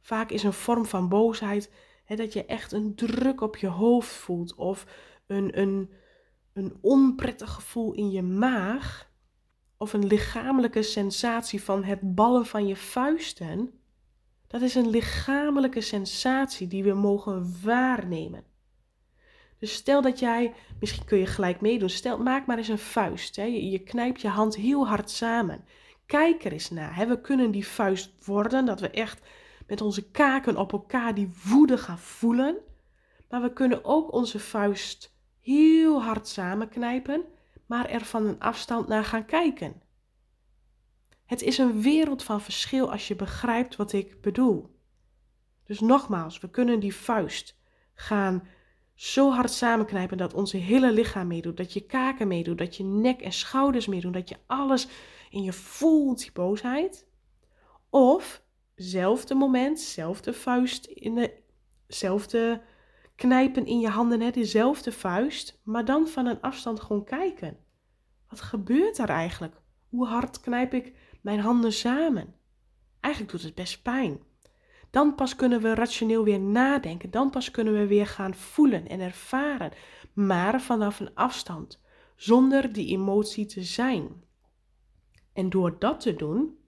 vaak 0.00 0.30
is 0.30 0.42
een 0.42 0.52
vorm 0.52 0.86
van 0.86 1.08
boosheid 1.08 1.70
hè, 2.04 2.16
dat 2.16 2.32
je 2.32 2.44
echt 2.44 2.72
een 2.72 2.94
druk 2.94 3.40
op 3.40 3.56
je 3.56 3.66
hoofd 3.66 4.12
voelt 4.12 4.54
of 4.54 4.86
een, 5.26 5.58
een, 5.58 5.90
een 6.52 6.78
onprettig 6.80 7.50
gevoel 7.50 7.92
in 7.92 8.10
je 8.10 8.22
maag 8.22 9.10
of 9.76 9.92
een 9.92 10.06
lichamelijke 10.06 10.82
sensatie 10.82 11.62
van 11.62 11.84
het 11.84 12.14
ballen 12.14 12.46
van 12.46 12.66
je 12.66 12.76
vuisten, 12.76 13.80
dat 14.46 14.62
is 14.62 14.74
een 14.74 14.90
lichamelijke 14.90 15.80
sensatie 15.80 16.66
die 16.66 16.84
we 16.84 16.92
mogen 16.92 17.54
waarnemen. 17.62 18.44
Dus 19.58 19.72
stel 19.72 20.02
dat 20.02 20.18
jij, 20.18 20.54
misschien 20.80 21.04
kun 21.04 21.18
je 21.18 21.26
gelijk 21.26 21.60
meedoen, 21.60 21.90
stel, 21.90 22.18
maak 22.18 22.46
maar 22.46 22.58
eens 22.58 22.68
een 22.68 22.78
vuist. 22.78 23.36
Hè. 23.36 23.44
Je, 23.44 23.78
knijpt 23.78 24.20
je 24.20 24.28
hand 24.28 24.56
heel 24.56 24.88
hard 24.88 25.10
samen. 25.10 25.64
Kijk 26.06 26.44
er 26.44 26.52
eens 26.52 26.70
naar. 26.70 27.08
We 27.08 27.20
kunnen 27.20 27.50
die 27.50 27.66
vuist 27.66 28.12
worden, 28.24 28.64
dat 28.64 28.80
we 28.80 28.90
echt 28.90 29.20
met 29.70 29.80
onze 29.80 30.10
kaken 30.10 30.56
op 30.56 30.72
elkaar 30.72 31.14
die 31.14 31.32
woede 31.44 31.78
gaan 31.78 31.98
voelen. 31.98 32.56
Maar 33.28 33.42
we 33.42 33.52
kunnen 33.52 33.84
ook 33.84 34.12
onze 34.12 34.38
vuist 34.38 35.16
heel 35.40 36.02
hard 36.02 36.28
samenknijpen, 36.28 37.24
maar 37.66 37.88
er 37.88 38.04
van 38.04 38.26
een 38.26 38.40
afstand 38.40 38.88
naar 38.88 39.04
gaan 39.04 39.26
kijken. 39.26 39.82
Het 41.24 41.42
is 41.42 41.58
een 41.58 41.82
wereld 41.82 42.22
van 42.22 42.40
verschil 42.40 42.90
als 42.90 43.08
je 43.08 43.16
begrijpt 43.16 43.76
wat 43.76 43.92
ik 43.92 44.20
bedoel. 44.20 44.78
Dus 45.64 45.80
nogmaals, 45.80 46.40
we 46.40 46.50
kunnen 46.50 46.80
die 46.80 46.94
vuist 46.94 47.58
gaan 47.94 48.48
zo 48.94 49.30
hard 49.30 49.50
samenknijpen 49.50 50.16
dat 50.16 50.34
onze 50.34 50.56
hele 50.56 50.92
lichaam 50.92 51.26
meedoet, 51.26 51.56
dat 51.56 51.72
je 51.72 51.86
kaken 51.86 52.28
meedoet, 52.28 52.58
dat 52.58 52.76
je 52.76 52.84
nek 52.84 53.20
en 53.20 53.32
schouders 53.32 53.86
meedoen, 53.86 54.12
dat 54.12 54.28
je 54.28 54.36
alles 54.46 54.88
in 55.30 55.42
je 55.42 55.52
voelt, 55.52 56.18
die 56.18 56.32
boosheid. 56.32 57.06
Of 57.90 58.42
zelfde 58.82 59.34
moment, 59.34 59.80
zelfde 59.80 60.32
vuist 60.32 60.84
in 60.84 61.14
de, 61.14 61.32
zelfde 61.86 62.62
knijpen 63.16 63.66
in 63.66 63.80
je 63.80 63.88
handen, 63.88 64.20
hè, 64.20 64.30
dezelfde 64.30 64.92
vuist, 64.92 65.60
maar 65.64 65.84
dan 65.84 66.08
van 66.08 66.26
een 66.26 66.40
afstand 66.40 66.80
gewoon 66.80 67.04
kijken. 67.04 67.56
Wat 68.28 68.40
gebeurt 68.40 68.98
er 68.98 69.08
eigenlijk? 69.08 69.60
Hoe 69.88 70.06
hard 70.06 70.40
knijp 70.40 70.74
ik 70.74 70.94
mijn 71.22 71.40
handen 71.40 71.72
samen? 71.72 72.34
Eigenlijk 73.00 73.34
doet 73.34 73.42
het 73.42 73.54
best 73.54 73.82
pijn. 73.82 74.20
Dan 74.90 75.14
pas 75.14 75.36
kunnen 75.36 75.60
we 75.60 75.74
rationeel 75.74 76.24
weer 76.24 76.40
nadenken. 76.40 77.10
Dan 77.10 77.30
pas 77.30 77.50
kunnen 77.50 77.72
we 77.72 77.86
weer 77.86 78.06
gaan 78.06 78.34
voelen 78.34 78.88
en 78.88 79.00
ervaren. 79.00 79.72
Maar 80.12 80.60
vanaf 80.60 81.00
een 81.00 81.14
afstand, 81.14 81.82
zonder 82.16 82.72
die 82.72 82.88
emotie 82.88 83.46
te 83.46 83.62
zijn. 83.62 84.24
En 85.32 85.50
door 85.50 85.78
dat 85.78 86.00
te 86.00 86.16
doen, 86.16 86.58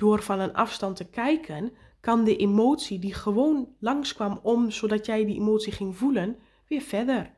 door 0.00 0.22
van 0.22 0.40
een 0.40 0.54
afstand 0.54 0.96
te 0.96 1.04
kijken, 1.04 1.72
kan 2.00 2.24
de 2.24 2.36
emotie 2.36 2.98
die 2.98 3.14
gewoon 3.14 3.68
langskwam 3.78 4.40
om 4.42 4.70
zodat 4.70 5.06
jij 5.06 5.24
die 5.24 5.36
emotie 5.36 5.72
ging 5.72 5.96
voelen, 5.96 6.38
weer 6.66 6.80
verder. 6.80 7.34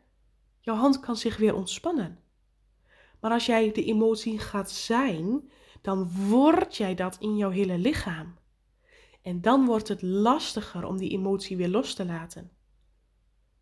Jouw 0.60 0.76
hand 0.76 1.00
kan 1.00 1.16
zich 1.16 1.36
weer 1.36 1.54
ontspannen. 1.54 2.18
Maar 3.20 3.30
als 3.30 3.46
jij 3.46 3.72
de 3.72 3.84
emotie 3.84 4.38
gaat 4.38 4.70
zijn, 4.70 5.50
dan 5.80 6.10
word 6.28 6.76
jij 6.76 6.94
dat 6.94 7.16
in 7.20 7.36
jouw 7.36 7.50
hele 7.50 7.78
lichaam. 7.78 8.34
En 9.22 9.40
dan 9.40 9.64
wordt 9.64 9.88
het 9.88 10.02
lastiger 10.02 10.84
om 10.84 10.96
die 10.96 11.10
emotie 11.10 11.56
weer 11.56 11.68
los 11.68 11.94
te 11.94 12.04
laten. 12.04 12.50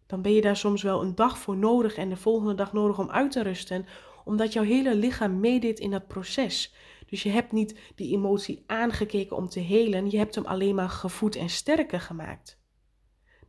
Dan 0.06 0.22
ben 0.22 0.32
je 0.32 0.40
daar 0.40 0.56
soms 0.56 0.82
wel 0.82 1.02
een 1.02 1.14
dag 1.14 1.38
voor 1.38 1.56
nodig 1.56 1.94
en 1.94 2.08
de 2.08 2.16
volgende 2.16 2.54
dag 2.54 2.72
nodig 2.72 2.98
om 2.98 3.10
uit 3.10 3.30
te 3.30 3.42
rusten, 3.42 3.86
omdat 4.24 4.52
jouw 4.52 4.64
hele 4.64 4.94
lichaam 4.94 5.40
meedeed 5.40 5.78
in 5.78 5.90
dat 5.90 6.06
proces. 6.06 6.74
Dus 7.10 7.22
je 7.22 7.30
hebt 7.30 7.52
niet 7.52 7.78
die 7.94 8.16
emotie 8.16 8.64
aangekeken 8.66 9.36
om 9.36 9.48
te 9.48 9.60
helen, 9.60 10.10
je 10.10 10.18
hebt 10.18 10.34
hem 10.34 10.44
alleen 10.44 10.74
maar 10.74 10.88
gevoed 10.88 11.36
en 11.36 11.50
sterker 11.50 12.00
gemaakt. 12.00 12.58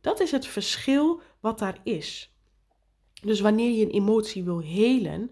Dat 0.00 0.20
is 0.20 0.30
het 0.30 0.46
verschil 0.46 1.20
wat 1.40 1.58
daar 1.58 1.80
is. 1.82 2.36
Dus 3.22 3.40
wanneer 3.40 3.70
je 3.70 3.84
een 3.84 3.90
emotie 3.90 4.44
wil 4.44 4.60
helen, 4.60 5.30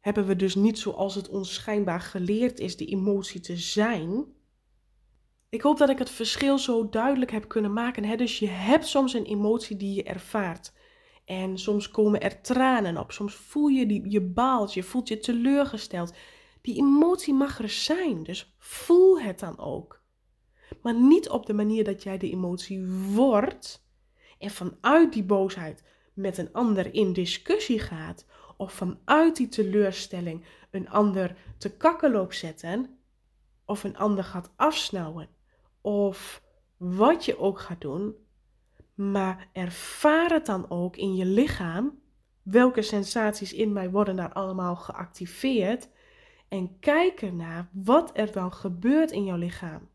hebben 0.00 0.26
we 0.26 0.36
dus 0.36 0.54
niet 0.54 0.78
zoals 0.78 1.14
het 1.14 1.28
ons 1.28 1.54
schijnbaar 1.54 2.00
geleerd 2.00 2.58
is 2.58 2.76
die 2.76 2.88
emotie 2.88 3.40
te 3.40 3.56
zijn, 3.56 4.26
ik 5.50 5.62
hoop 5.62 5.78
dat 5.78 5.88
ik 5.88 5.98
het 5.98 6.10
verschil 6.10 6.58
zo 6.58 6.88
duidelijk 6.88 7.30
heb 7.30 7.48
kunnen 7.48 7.72
maken. 7.72 8.04
Hè? 8.04 8.16
Dus 8.16 8.38
je 8.38 8.48
hebt 8.48 8.86
soms 8.86 9.12
een 9.12 9.24
emotie 9.24 9.76
die 9.76 9.94
je 9.94 10.02
ervaart. 10.02 10.72
En 11.24 11.58
soms 11.58 11.90
komen 11.90 12.20
er 12.20 12.40
tranen 12.40 12.96
op. 12.96 13.12
Soms 13.12 13.34
voel 13.34 13.66
je 13.66 13.86
die, 13.86 14.10
je 14.10 14.20
baalt, 14.20 14.74
je 14.74 14.82
voelt 14.82 15.08
je 15.08 15.18
teleurgesteld. 15.18 16.14
Die 16.60 16.76
emotie 16.76 17.34
mag 17.34 17.58
er 17.58 17.68
zijn, 17.68 18.22
dus 18.22 18.54
voel 18.58 19.20
het 19.20 19.38
dan 19.38 19.58
ook. 19.58 20.02
Maar 20.82 20.94
niet 20.94 21.28
op 21.28 21.46
de 21.46 21.52
manier 21.52 21.84
dat 21.84 22.02
jij 22.02 22.18
de 22.18 22.30
emotie 22.30 22.86
wordt 22.88 23.88
en 24.38 24.50
vanuit 24.50 25.12
die 25.12 25.24
boosheid 25.24 25.84
met 26.14 26.38
een 26.38 26.52
ander 26.52 26.94
in 26.94 27.12
discussie 27.12 27.78
gaat. 27.78 28.26
Of 28.56 28.72
vanuit 28.72 29.36
die 29.36 29.48
teleurstelling 29.48 30.44
een 30.70 30.88
ander 30.88 31.36
te 31.58 31.76
kakken 31.76 32.10
loopt 32.10 32.36
zetten. 32.36 32.98
Of 33.64 33.84
een 33.84 33.96
ander 33.96 34.24
gaat 34.24 34.50
afsnauwen 34.56 35.28
of 35.80 36.42
wat 36.76 37.24
je 37.24 37.38
ook 37.38 37.60
gaat 37.60 37.80
doen, 37.80 38.14
maar 38.94 39.48
ervaar 39.52 40.30
het 40.30 40.46
dan 40.46 40.70
ook 40.70 40.96
in 40.96 41.16
je 41.16 41.24
lichaam. 41.24 42.00
Welke 42.42 42.82
sensaties 42.82 43.52
in 43.52 43.72
mij 43.72 43.90
worden 43.90 44.16
daar 44.16 44.32
allemaal 44.32 44.76
geactiveerd? 44.76 45.88
En 46.50 46.78
kijk 46.78 47.22
ernaar 47.22 47.68
wat 47.72 48.10
er 48.14 48.32
dan 48.32 48.52
gebeurt 48.52 49.10
in 49.10 49.24
jouw 49.24 49.36
lichaam. 49.36 49.88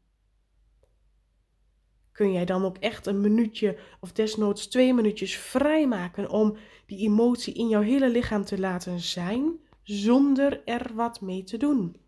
Kun 2.12 2.32
jij 2.32 2.46
dan 2.46 2.66
ook 2.66 2.78
echt 2.78 3.06
een 3.06 3.22
minuutje 3.22 3.80
of 4.00 4.12
desnoods 4.12 4.68
twee 4.68 4.94
minuutjes 4.94 5.38
vrijmaken 5.38 6.30
om 6.30 6.58
die 6.86 7.00
emotie 7.00 7.54
in 7.54 7.68
jouw 7.68 7.82
hele 7.82 8.10
lichaam 8.10 8.46
te 8.46 8.60
laten 8.60 9.00
zijn, 9.00 9.60
zonder 9.84 10.64
er 10.64 10.92
wat 10.94 11.22
mee 11.22 11.44
te 11.44 11.58
doen? 11.58 12.04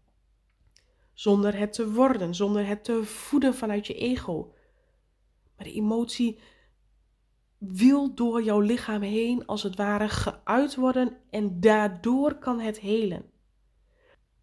zonder 1.18 1.58
het 1.58 1.74
te 1.74 1.92
worden, 1.92 2.36
zonder 2.36 2.68
het 2.68 2.84
te 2.84 3.04
voeden 3.04 3.56
vanuit 3.56 3.88
je 3.88 3.94
ego. 3.94 4.54
Maar 5.56 5.66
de 5.66 5.74
emotie 5.74 6.40
wil 7.58 8.14
door 8.16 8.44
jouw 8.44 8.60
lichaam 8.60 9.02
heen 9.02 9.46
als 9.46 9.64
het 9.64 9.76
ware 9.76 10.10
geuit 10.10 10.76
worden 10.76 11.18
en 11.30 11.60
daardoor 11.60 12.36
kan 12.36 12.60
het 12.60 12.80
helen. 12.80 13.26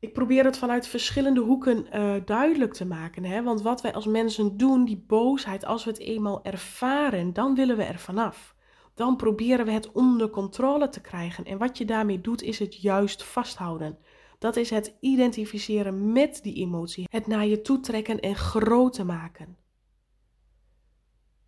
Ik 0.04 0.12
probeer 0.12 0.44
het 0.44 0.58
vanuit 0.58 0.86
verschillende 0.86 1.40
hoeken 1.40 1.86
uh, 1.94 2.14
duidelijk 2.24 2.72
te 2.72 2.86
maken. 2.86 3.24
Hè? 3.24 3.42
Want 3.42 3.62
wat 3.62 3.80
wij 3.80 3.94
als 3.94 4.06
mensen 4.06 4.56
doen, 4.56 4.84
die 4.84 5.04
boosheid, 5.06 5.64
als 5.64 5.84
we 5.84 5.90
het 5.90 5.98
eenmaal 5.98 6.44
ervaren, 6.44 7.32
dan 7.32 7.54
willen 7.54 7.76
we 7.76 7.82
er 7.82 7.98
vanaf. 7.98 8.54
Dan 8.94 9.16
proberen 9.16 9.66
we 9.66 9.72
het 9.72 9.92
onder 9.92 10.30
controle 10.30 10.88
te 10.88 11.00
krijgen. 11.00 11.44
En 11.44 11.58
wat 11.58 11.78
je 11.78 11.84
daarmee 11.84 12.20
doet, 12.20 12.42
is 12.42 12.58
het 12.58 12.82
juist 12.82 13.22
vasthouden. 13.22 13.98
Dat 14.38 14.56
is 14.56 14.70
het 14.70 14.96
identificeren 15.00 16.12
met 16.12 16.40
die 16.42 16.54
emotie, 16.54 17.06
het 17.10 17.26
naar 17.26 17.46
je 17.46 17.60
toe 17.60 17.80
trekken 17.80 18.20
en 18.20 18.36
groter 18.36 19.06
maken. 19.06 19.56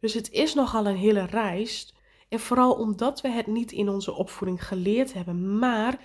Dus 0.00 0.14
het 0.14 0.30
is 0.30 0.54
nogal 0.54 0.86
een 0.86 0.96
hele 0.96 1.24
reis. 1.24 1.94
En 2.28 2.40
vooral 2.40 2.72
omdat 2.72 3.20
we 3.20 3.28
het 3.28 3.46
niet 3.46 3.72
in 3.72 3.88
onze 3.88 4.12
opvoeding 4.12 4.66
geleerd 4.66 5.12
hebben. 5.12 5.58
Maar 5.58 6.00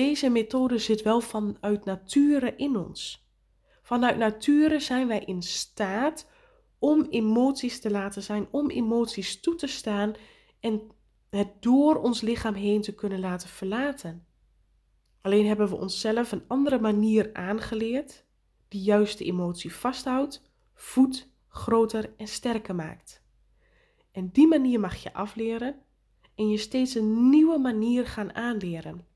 deze 0.00 0.28
methode 0.28 0.78
zit 0.78 1.02
wel 1.02 1.20
vanuit 1.20 1.84
nature 1.84 2.56
in 2.56 2.76
ons. 2.76 3.28
Vanuit 3.82 4.16
nature 4.16 4.80
zijn 4.80 5.08
wij 5.08 5.24
in 5.24 5.42
staat 5.42 6.28
om 6.78 7.06
emoties 7.10 7.80
te 7.80 7.90
laten 7.90 8.22
zijn, 8.22 8.48
om 8.50 8.70
emoties 8.70 9.40
toe 9.40 9.54
te 9.54 9.66
staan 9.66 10.14
en 10.60 10.90
het 11.30 11.62
door 11.62 11.96
ons 11.96 12.20
lichaam 12.20 12.54
heen 12.54 12.80
te 12.80 12.94
kunnen 12.94 13.20
laten 13.20 13.48
verlaten. 13.48 14.26
Alleen 15.20 15.46
hebben 15.46 15.68
we 15.68 15.76
onszelf 15.76 16.32
een 16.32 16.44
andere 16.46 16.78
manier 16.78 17.30
aangeleerd, 17.32 18.24
die 18.68 18.82
juist 18.82 19.18
de 19.18 19.24
emotie 19.24 19.74
vasthoudt, 19.74 20.42
voedt, 20.74 21.28
groter 21.48 22.14
en 22.16 22.28
sterker 22.28 22.74
maakt. 22.74 23.22
En 24.12 24.30
die 24.32 24.46
manier 24.46 24.80
mag 24.80 24.96
je 24.96 25.12
afleren 25.12 25.82
en 26.34 26.48
je 26.48 26.56
steeds 26.56 26.94
een 26.94 27.30
nieuwe 27.30 27.58
manier 27.58 28.06
gaan 28.06 28.34
aanleren. 28.34 29.08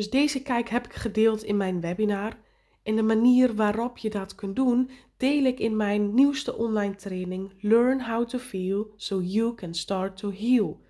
Dus 0.00 0.10
deze 0.10 0.42
kijk 0.42 0.68
heb 0.68 0.84
ik 0.84 0.92
gedeeld 0.92 1.42
in 1.42 1.56
mijn 1.56 1.80
webinar. 1.80 2.36
En 2.82 2.96
de 2.96 3.02
manier 3.02 3.54
waarop 3.54 3.98
je 3.98 4.10
dat 4.10 4.34
kunt 4.34 4.56
doen, 4.56 4.90
deel 5.16 5.44
ik 5.44 5.58
in 5.58 5.76
mijn 5.76 6.14
nieuwste 6.14 6.56
online 6.56 6.94
training 6.94 7.52
Learn 7.60 8.04
How 8.04 8.28
to 8.28 8.38
Feel 8.38 8.92
So 8.96 9.20
You 9.20 9.54
Can 9.54 9.74
Start 9.74 10.16
to 10.16 10.32
Heal. 10.32 10.80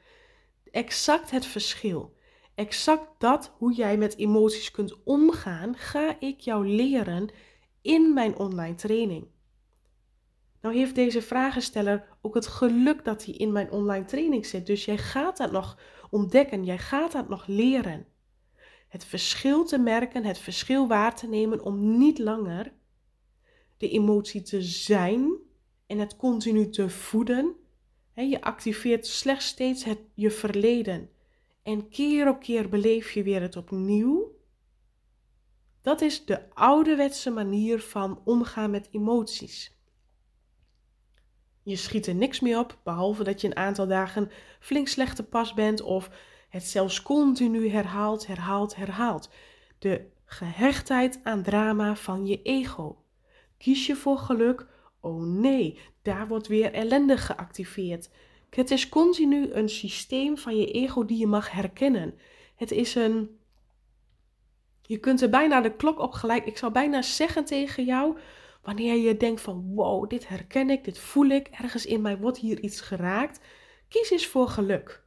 Exact 0.70 1.30
het 1.30 1.46
verschil. 1.46 2.16
Exact 2.54 3.08
dat 3.18 3.54
hoe 3.58 3.72
jij 3.72 3.96
met 3.96 4.16
emoties 4.16 4.70
kunt 4.70 5.02
omgaan, 5.04 5.76
ga 5.76 6.16
ik 6.20 6.40
jou 6.40 6.68
leren 6.68 7.30
in 7.82 8.14
mijn 8.14 8.36
online 8.36 8.74
training. 8.74 9.26
Nou 10.60 10.74
heeft 10.74 10.94
deze 10.94 11.22
vragensteller 11.22 12.18
ook 12.20 12.34
het 12.34 12.46
geluk 12.46 13.04
dat 13.04 13.24
hij 13.24 13.34
in 13.34 13.52
mijn 13.52 13.70
online 13.70 14.04
training 14.04 14.46
zit. 14.46 14.66
Dus 14.66 14.84
jij 14.84 14.98
gaat 14.98 15.36
dat 15.36 15.52
nog 15.52 15.78
ontdekken, 16.10 16.64
jij 16.64 16.78
gaat 16.78 17.12
dat 17.12 17.28
nog 17.28 17.46
leren. 17.46 18.09
Het 18.90 19.04
verschil 19.04 19.64
te 19.64 19.78
merken, 19.78 20.24
het 20.24 20.38
verschil 20.38 20.88
waar 20.88 21.16
te 21.16 21.26
nemen 21.26 21.64
om 21.64 21.98
niet 21.98 22.18
langer 22.18 22.72
de 23.76 23.88
emotie 23.88 24.42
te 24.42 24.62
zijn 24.62 25.32
en 25.86 25.98
het 25.98 26.16
continu 26.16 26.70
te 26.70 26.88
voeden. 26.88 27.54
je 28.14 28.40
activeert 28.40 29.06
slechts 29.06 29.46
steeds 29.46 29.84
het, 29.84 29.98
je 30.14 30.30
verleden. 30.30 31.10
En 31.62 31.88
keer 31.88 32.28
op 32.28 32.40
keer 32.40 32.68
beleef 32.68 33.10
je 33.10 33.22
weer 33.22 33.40
het 33.40 33.56
opnieuw. 33.56 34.38
Dat 35.82 36.00
is 36.00 36.24
de 36.24 36.54
ouderwetse 36.54 37.30
manier 37.30 37.80
van 37.80 38.20
omgaan 38.24 38.70
met 38.70 38.88
emoties. 38.90 39.78
Je 41.62 41.76
schiet 41.76 42.06
er 42.06 42.14
niks 42.14 42.40
meer 42.40 42.58
op, 42.58 42.78
behalve 42.84 43.24
dat 43.24 43.40
je 43.40 43.46
een 43.46 43.56
aantal 43.56 43.86
dagen 43.86 44.30
flink 44.60 44.88
slecht 44.88 45.16
te 45.16 45.24
pas 45.24 45.54
bent 45.54 45.80
of 45.80 46.10
het 46.50 46.64
zelfs 46.64 47.02
continu 47.02 47.68
herhaalt, 47.68 48.26
herhaalt, 48.26 48.76
herhaalt. 48.76 49.30
De 49.78 50.06
gehechtheid 50.24 51.20
aan 51.22 51.42
drama 51.42 51.96
van 51.96 52.26
je 52.26 52.42
ego. 52.42 53.04
Kies 53.58 53.86
je 53.86 53.96
voor 53.96 54.18
geluk? 54.18 54.66
Oh 55.00 55.22
nee, 55.22 55.78
daar 56.02 56.28
wordt 56.28 56.46
weer 56.46 56.72
ellende 56.72 57.16
geactiveerd. 57.16 58.10
Het 58.50 58.70
is 58.70 58.88
continu 58.88 59.52
een 59.52 59.68
systeem 59.68 60.38
van 60.38 60.56
je 60.56 60.70
ego 60.70 61.04
die 61.04 61.18
je 61.18 61.26
mag 61.26 61.50
herkennen. 61.50 62.14
Het 62.56 62.70
is 62.70 62.94
een. 62.94 63.38
Je 64.82 64.98
kunt 64.98 65.20
er 65.20 65.30
bijna 65.30 65.60
de 65.60 65.76
klok 65.76 65.98
op 65.98 66.12
gelijk. 66.12 66.46
Ik 66.46 66.56
zou 66.56 66.72
bijna 66.72 67.02
zeggen 67.02 67.44
tegen 67.44 67.84
jou. 67.84 68.18
Wanneer 68.62 68.96
je 68.96 69.16
denkt 69.16 69.40
van 69.40 69.74
wow, 69.74 70.08
dit 70.08 70.28
herken 70.28 70.70
ik, 70.70 70.84
dit 70.84 70.98
voel 70.98 71.26
ik, 71.26 71.48
ergens 71.48 71.86
in 71.86 72.00
mij 72.00 72.18
wordt 72.18 72.38
hier 72.38 72.60
iets 72.60 72.80
geraakt. 72.80 73.40
Kies 73.88 74.10
eens 74.10 74.26
voor 74.26 74.48
geluk. 74.48 75.02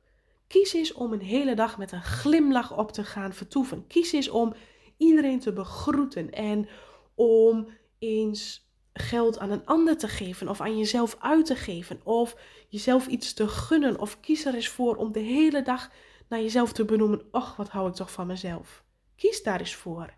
Kies 0.54 0.74
eens 0.74 0.94
om 0.94 1.14
een 1.14 1.22
hele 1.22 1.56
dag 1.56 1.78
met 1.78 1.92
een 1.92 2.04
glimlach 2.04 2.78
op 2.78 2.92
te 2.92 3.04
gaan 3.04 3.34
vertoeven. 3.34 3.88
Kies 3.88 4.12
eens 4.12 4.30
om 4.30 4.54
iedereen 4.98 5.40
te 5.40 5.54
begroeten 5.54 6.32
en 6.32 6.68
om 7.16 7.68
eens 8.00 8.72
geld 8.94 9.40
aan 9.40 9.52
een 9.52 9.66
ander 9.66 9.98
te 9.98 10.08
geven 10.08 10.50
of 10.50 10.62
aan 10.62 10.78
jezelf 10.78 11.16
uit 11.20 11.46
te 11.46 11.56
geven 11.56 12.00
of 12.04 12.36
jezelf 12.70 13.08
iets 13.08 13.34
te 13.34 13.48
gunnen 13.48 14.00
of 14.00 14.20
kies 14.20 14.46
er 14.46 14.56
eens 14.56 14.68
voor 14.68 14.96
om 14.96 15.12
de 15.12 15.20
hele 15.20 15.62
dag 15.62 15.92
naar 16.30 16.42
jezelf 16.42 16.74
te 16.74 16.86
benoemen, 16.86 17.28
och 17.32 17.56
wat 17.56 17.70
hou 17.70 17.90
ik 17.90 17.96
toch 17.96 18.12
van 18.12 18.28
mezelf. 18.28 18.84
Kies 19.16 19.44
daar 19.44 19.60
eens 19.60 19.76
voor. 19.76 20.14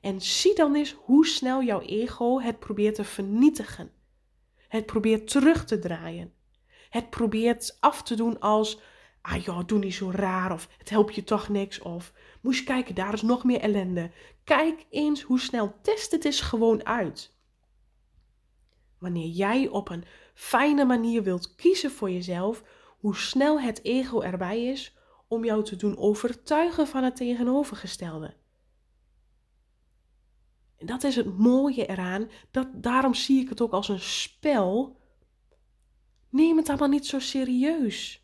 En 0.00 0.20
zie 0.20 0.54
dan 0.54 0.74
eens 0.74 0.92
hoe 0.92 1.26
snel 1.26 1.62
jouw 1.62 1.80
ego 1.80 2.40
het 2.40 2.58
probeert 2.58 2.94
te 2.94 3.04
vernietigen. 3.04 3.92
Het 4.68 4.86
probeert 4.86 5.30
terug 5.30 5.64
te 5.64 5.78
draaien. 5.78 6.32
Het 6.90 7.10
probeert 7.10 7.76
af 7.80 8.02
te 8.02 8.14
doen 8.14 8.40
als, 8.40 8.78
ah 9.20 9.44
joh, 9.44 9.66
doe 9.66 9.78
niet 9.78 9.94
zo 9.94 10.10
raar 10.10 10.52
of 10.52 10.68
het 10.78 10.90
helpt 10.90 11.14
je 11.14 11.24
toch 11.24 11.48
niks 11.48 11.78
of 11.78 12.12
moest 12.40 12.58
je 12.58 12.64
kijken, 12.64 12.94
daar 12.94 13.12
is 13.12 13.22
nog 13.22 13.44
meer 13.44 13.60
ellende. 13.60 14.10
Kijk 14.44 14.86
eens 14.90 15.22
hoe 15.22 15.40
snel, 15.40 15.74
test 15.82 16.10
het 16.10 16.24
eens 16.24 16.40
gewoon 16.40 16.86
uit. 16.86 17.34
Wanneer 18.98 19.28
jij 19.28 19.68
op 19.68 19.88
een 19.88 20.04
fijne 20.34 20.84
manier 20.84 21.22
wilt 21.22 21.54
kiezen 21.54 21.90
voor 21.90 22.10
jezelf, 22.10 22.62
hoe 22.98 23.16
snel 23.16 23.60
het 23.60 23.84
ego 23.84 24.20
erbij 24.20 24.64
is 24.64 24.96
om 25.28 25.44
jou 25.44 25.64
te 25.64 25.76
doen 25.76 25.96
overtuigen 25.96 26.86
van 26.86 27.04
het 27.04 27.16
tegenovergestelde. 27.16 28.34
En 30.80 30.86
dat 30.86 31.02
is 31.02 31.16
het 31.16 31.38
mooie 31.38 31.86
eraan. 31.86 32.30
Dat, 32.50 32.68
daarom 32.74 33.14
zie 33.14 33.40
ik 33.40 33.48
het 33.48 33.60
ook 33.60 33.72
als 33.72 33.88
een 33.88 34.00
spel. 34.00 35.00
Neem 36.28 36.56
het 36.56 36.68
allemaal 36.68 36.88
niet 36.88 37.06
zo 37.06 37.18
serieus. 37.18 38.19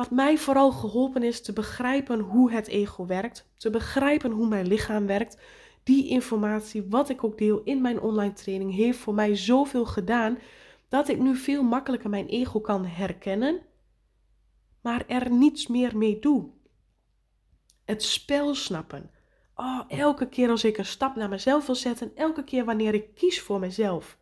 Wat 0.00 0.10
mij 0.10 0.38
vooral 0.38 0.70
geholpen 0.70 1.22
is 1.22 1.42
te 1.42 1.52
begrijpen 1.52 2.20
hoe 2.20 2.52
het 2.52 2.66
ego 2.66 3.06
werkt, 3.06 3.50
te 3.56 3.70
begrijpen 3.70 4.30
hoe 4.30 4.48
mijn 4.48 4.66
lichaam 4.66 5.06
werkt. 5.06 5.38
Die 5.82 6.08
informatie, 6.08 6.86
wat 6.88 7.08
ik 7.08 7.24
ook 7.24 7.38
deel 7.38 7.62
in 7.64 7.80
mijn 7.80 8.00
online 8.00 8.32
training, 8.32 8.74
heeft 8.74 8.98
voor 8.98 9.14
mij 9.14 9.36
zoveel 9.36 9.84
gedaan 9.84 10.38
dat 10.88 11.08
ik 11.08 11.18
nu 11.18 11.36
veel 11.36 11.62
makkelijker 11.62 12.10
mijn 12.10 12.26
ego 12.26 12.60
kan 12.60 12.84
herkennen, 12.84 13.60
maar 14.82 15.04
er 15.06 15.30
niets 15.30 15.66
meer 15.66 15.96
mee 15.96 16.18
doe. 16.18 16.50
Het 17.84 18.02
spel 18.02 18.54
snappen. 18.54 19.10
Oh, 19.54 19.80
elke 19.88 20.28
keer 20.28 20.50
als 20.50 20.64
ik 20.64 20.78
een 20.78 20.84
stap 20.84 21.16
naar 21.16 21.28
mezelf 21.28 21.66
wil 21.66 21.74
zetten, 21.74 22.16
elke 22.16 22.44
keer 22.44 22.64
wanneer 22.64 22.94
ik 22.94 23.14
kies 23.14 23.40
voor 23.40 23.58
mezelf, 23.58 24.18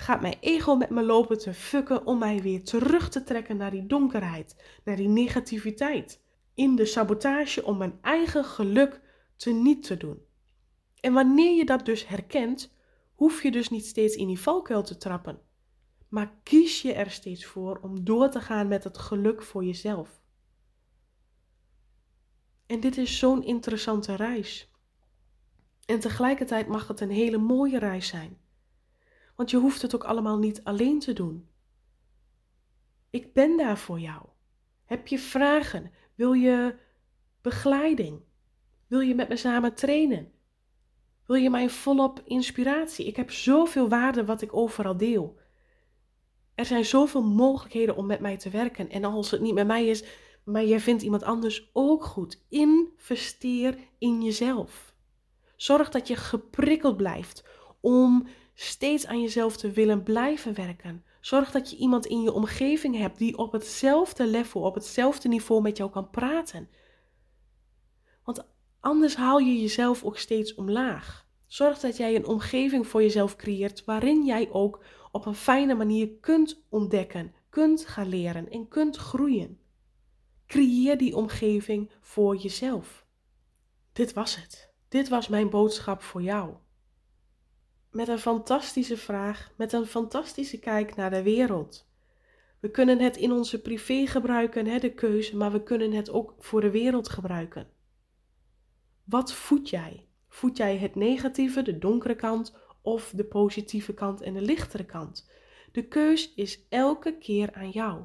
gaat 0.00 0.20
mijn 0.20 0.36
ego 0.40 0.76
met 0.76 0.90
me 0.90 1.02
lopen 1.02 1.38
te 1.38 1.54
fucken 1.54 2.06
om 2.06 2.18
mij 2.18 2.42
weer 2.42 2.64
terug 2.64 3.08
te 3.08 3.24
trekken 3.24 3.56
naar 3.56 3.70
die 3.70 3.86
donkerheid, 3.86 4.78
naar 4.84 4.96
die 4.96 5.08
negativiteit. 5.08 6.20
In 6.54 6.76
de 6.76 6.84
sabotage 6.84 7.64
om 7.64 7.76
mijn 7.76 7.98
eigen 8.02 8.44
geluk 8.44 9.00
te 9.36 9.50
niet 9.50 9.82
te 9.82 9.96
doen. 9.96 10.22
En 11.00 11.12
wanneer 11.12 11.56
je 11.56 11.64
dat 11.64 11.84
dus 11.84 12.06
herkent, 12.06 12.74
hoef 13.14 13.42
je 13.42 13.50
dus 13.50 13.68
niet 13.68 13.86
steeds 13.86 14.16
in 14.16 14.26
die 14.26 14.40
valkuil 14.40 14.82
te 14.82 14.96
trappen. 14.96 15.40
Maar 16.08 16.34
kies 16.42 16.82
je 16.82 16.92
er 16.92 17.10
steeds 17.10 17.46
voor 17.46 17.78
om 17.82 18.04
door 18.04 18.30
te 18.30 18.40
gaan 18.40 18.68
met 18.68 18.84
het 18.84 18.98
geluk 18.98 19.42
voor 19.42 19.64
jezelf. 19.64 20.20
En 22.66 22.80
dit 22.80 22.96
is 22.96 23.18
zo'n 23.18 23.44
interessante 23.44 24.14
reis. 24.14 24.70
En 25.86 26.00
tegelijkertijd 26.00 26.66
mag 26.66 26.88
het 26.88 27.00
een 27.00 27.10
hele 27.10 27.38
mooie 27.38 27.78
reis 27.78 28.08
zijn. 28.08 28.38
Want 29.38 29.50
je 29.50 29.56
hoeft 29.56 29.82
het 29.82 29.94
ook 29.94 30.04
allemaal 30.04 30.38
niet 30.38 30.64
alleen 30.64 30.98
te 30.98 31.12
doen. 31.12 31.48
Ik 33.10 33.32
ben 33.32 33.56
daar 33.56 33.78
voor 33.78 34.00
jou. 34.00 34.22
Heb 34.84 35.06
je 35.06 35.18
vragen? 35.18 35.92
Wil 36.14 36.32
je 36.32 36.78
begeleiding? 37.40 38.20
Wil 38.86 39.00
je 39.00 39.14
met 39.14 39.28
me 39.28 39.36
samen 39.36 39.74
trainen? 39.74 40.32
Wil 41.26 41.36
je 41.36 41.50
mij 41.50 41.68
volop 41.68 42.22
inspiratie? 42.24 43.06
Ik 43.06 43.16
heb 43.16 43.30
zoveel 43.30 43.88
waarde 43.88 44.24
wat 44.24 44.42
ik 44.42 44.54
overal 44.54 44.96
deel. 44.96 45.38
Er 46.54 46.64
zijn 46.64 46.84
zoveel 46.84 47.22
mogelijkheden 47.22 47.96
om 47.96 48.06
met 48.06 48.20
mij 48.20 48.36
te 48.36 48.50
werken. 48.50 48.90
En 48.90 49.04
als 49.04 49.30
het 49.30 49.40
niet 49.40 49.54
met 49.54 49.66
mij 49.66 49.86
is, 49.86 50.04
maar 50.44 50.64
jij 50.64 50.80
vindt 50.80 51.02
iemand 51.02 51.22
anders 51.22 51.70
ook 51.72 52.04
goed. 52.04 52.44
Investeer 52.48 53.78
in 53.98 54.22
jezelf. 54.22 54.94
Zorg 55.56 55.88
dat 55.88 56.08
je 56.08 56.16
geprikkeld 56.16 56.96
blijft 56.96 57.44
om 57.80 58.28
steeds 58.60 59.06
aan 59.06 59.20
jezelf 59.20 59.56
te 59.56 59.70
willen 59.70 60.02
blijven 60.02 60.54
werken. 60.54 61.04
Zorg 61.20 61.50
dat 61.50 61.70
je 61.70 61.76
iemand 61.76 62.06
in 62.06 62.22
je 62.22 62.32
omgeving 62.32 62.96
hebt 62.96 63.18
die 63.18 63.38
op 63.38 63.52
hetzelfde 63.52 64.26
level, 64.26 64.60
op 64.60 64.74
hetzelfde 64.74 65.28
niveau 65.28 65.62
met 65.62 65.76
jou 65.76 65.90
kan 65.90 66.10
praten. 66.10 66.68
Want 68.24 68.46
anders 68.80 69.16
haal 69.16 69.38
je 69.38 69.60
jezelf 69.60 70.04
ook 70.04 70.18
steeds 70.18 70.54
omlaag. 70.54 71.26
Zorg 71.46 71.78
dat 71.78 71.96
jij 71.96 72.14
een 72.14 72.26
omgeving 72.26 72.86
voor 72.86 73.02
jezelf 73.02 73.36
creëert 73.36 73.84
waarin 73.84 74.24
jij 74.24 74.48
ook 74.50 74.84
op 75.12 75.26
een 75.26 75.34
fijne 75.34 75.74
manier 75.74 76.10
kunt 76.20 76.64
ontdekken, 76.68 77.34
kunt 77.48 77.86
gaan 77.86 78.08
leren 78.08 78.50
en 78.50 78.68
kunt 78.68 78.96
groeien. 78.96 79.60
Creëer 80.46 80.98
die 80.98 81.16
omgeving 81.16 81.90
voor 82.00 82.36
jezelf. 82.36 83.06
Dit 83.92 84.12
was 84.12 84.36
het. 84.36 84.72
Dit 84.88 85.08
was 85.08 85.28
mijn 85.28 85.50
boodschap 85.50 86.02
voor 86.02 86.22
jou. 86.22 86.54
Met 87.90 88.08
een 88.08 88.18
fantastische 88.18 88.96
vraag, 88.96 89.52
met 89.56 89.72
een 89.72 89.86
fantastische 89.86 90.58
kijk 90.58 90.96
naar 90.96 91.10
de 91.10 91.22
wereld. 91.22 91.88
We 92.60 92.70
kunnen 92.70 92.98
het 92.98 93.16
in 93.16 93.32
onze 93.32 93.62
privé 93.62 94.06
gebruiken, 94.06 94.66
hè, 94.66 94.78
de 94.78 94.94
keuze, 94.94 95.36
maar 95.36 95.52
we 95.52 95.62
kunnen 95.62 95.92
het 95.92 96.10
ook 96.10 96.34
voor 96.38 96.60
de 96.60 96.70
wereld 96.70 97.08
gebruiken. 97.08 97.68
Wat 99.04 99.32
voed 99.32 99.70
jij? 99.70 100.06
Voed 100.28 100.56
jij 100.56 100.76
het 100.76 100.94
negatieve, 100.94 101.62
de 101.62 101.78
donkere 101.78 102.16
kant, 102.16 102.56
of 102.82 103.12
de 103.14 103.24
positieve 103.24 103.94
kant 103.94 104.20
en 104.20 104.34
de 104.34 104.42
lichtere 104.42 104.84
kant? 104.84 105.30
De 105.72 105.88
keus 105.88 106.34
is 106.34 106.66
elke 106.68 107.18
keer 107.18 107.54
aan 107.54 107.70
jou. 107.70 108.04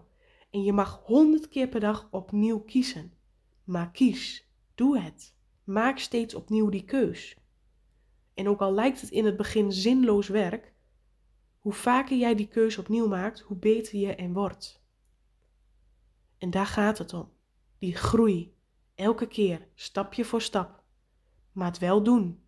En 0.49 0.63
je 0.63 0.73
mag 0.73 1.01
honderd 1.05 1.47
keer 1.47 1.67
per 1.67 1.79
dag 1.79 2.07
opnieuw 2.11 2.59
kiezen. 2.59 3.13
Maar 3.63 3.91
kies, 3.91 4.47
doe 4.75 4.99
het. 4.99 5.35
Maak 5.63 5.97
steeds 5.97 6.35
opnieuw 6.35 6.69
die 6.69 6.85
keus. 6.85 7.37
En 8.33 8.47
ook 8.47 8.61
al 8.61 8.73
lijkt 8.73 9.01
het 9.01 9.09
in 9.09 9.25
het 9.25 9.37
begin 9.37 9.71
zinloos 9.71 10.27
werk, 10.27 10.73
hoe 11.59 11.73
vaker 11.73 12.17
jij 12.17 12.35
die 12.35 12.47
keus 12.47 12.77
opnieuw 12.77 13.07
maakt, 13.07 13.39
hoe 13.39 13.57
beter 13.57 13.99
je 13.99 14.15
en 14.15 14.33
wordt. 14.33 14.81
En 16.37 16.49
daar 16.49 16.65
gaat 16.65 16.97
het 16.97 17.13
om. 17.13 17.31
Die 17.79 17.95
groei. 17.95 18.55
Elke 18.95 19.27
keer, 19.27 19.67
stapje 19.75 20.25
voor 20.25 20.41
stap. 20.41 20.83
Maar 21.51 21.75
wel 21.79 22.03
doen. 22.03 22.43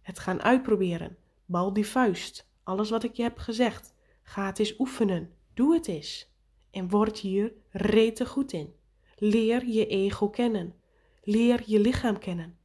Het 0.00 0.18
gaan 0.18 0.42
uitproberen. 0.42 1.16
Bal 1.44 1.72
die 1.72 1.86
vuist. 1.86 2.50
Alles 2.62 2.90
wat 2.90 3.02
ik 3.02 3.14
je 3.14 3.22
heb 3.22 3.38
gezegd. 3.38 3.94
Ga 4.22 4.46
het 4.46 4.58
eens 4.58 4.78
oefenen. 4.78 5.34
Doe 5.54 5.74
het 5.74 5.86
eens. 5.86 6.32
En 6.70 6.88
word 6.88 7.18
hier 7.18 7.52
rete 7.70 8.26
goed 8.26 8.52
in. 8.52 8.74
Leer 9.16 9.66
je 9.66 9.86
ego 9.86 10.28
kennen. 10.28 10.74
Leer 11.22 11.62
je 11.66 11.80
lichaam 11.80 12.18
kennen. 12.18 12.58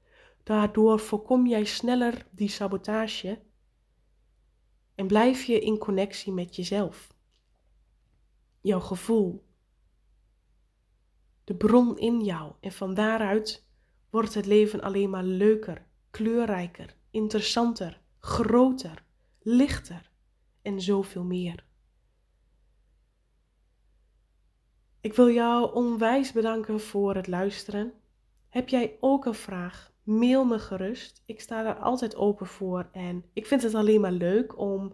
Daardoor 0.49 0.99
voorkom 0.99 1.47
jij 1.47 1.63
sneller 1.63 2.25
die 2.31 2.47
sabotage 2.47 3.41
en 4.95 5.07
blijf 5.07 5.43
je 5.43 5.59
in 5.59 5.77
connectie 5.77 6.33
met 6.33 6.55
jezelf. 6.55 7.13
Jouw 8.61 8.79
gevoel. 8.79 9.45
De 11.43 11.55
bron 11.55 11.97
in 11.97 12.21
jou. 12.21 12.53
En 12.59 12.71
van 12.71 12.93
daaruit 12.93 13.67
wordt 14.09 14.33
het 14.33 14.45
leven 14.45 14.81
alleen 14.81 15.09
maar 15.09 15.23
leuker, 15.23 15.85
kleurrijker, 16.09 16.95
interessanter, 17.09 18.01
groter, 18.19 19.03
lichter 19.39 20.11
en 20.61 20.81
zoveel 20.81 21.23
meer. 21.23 21.65
Ik 25.01 25.13
wil 25.13 25.29
jou 25.29 25.73
onwijs 25.73 26.31
bedanken 26.31 26.79
voor 26.79 27.15
het 27.15 27.27
luisteren. 27.27 27.93
Heb 28.49 28.69
jij 28.69 28.97
ook 28.99 29.25
een 29.25 29.33
vraag? 29.33 29.88
Mail 30.09 30.45
me 30.45 30.59
gerust. 30.59 31.21
Ik 31.25 31.41
sta 31.41 31.63
daar 31.63 31.79
altijd 31.79 32.15
open 32.15 32.47
voor 32.47 32.89
en 32.91 33.25
ik 33.33 33.45
vind 33.45 33.63
het 33.63 33.75
alleen 33.75 34.01
maar 34.01 34.11
leuk 34.11 34.59
om 34.59 34.93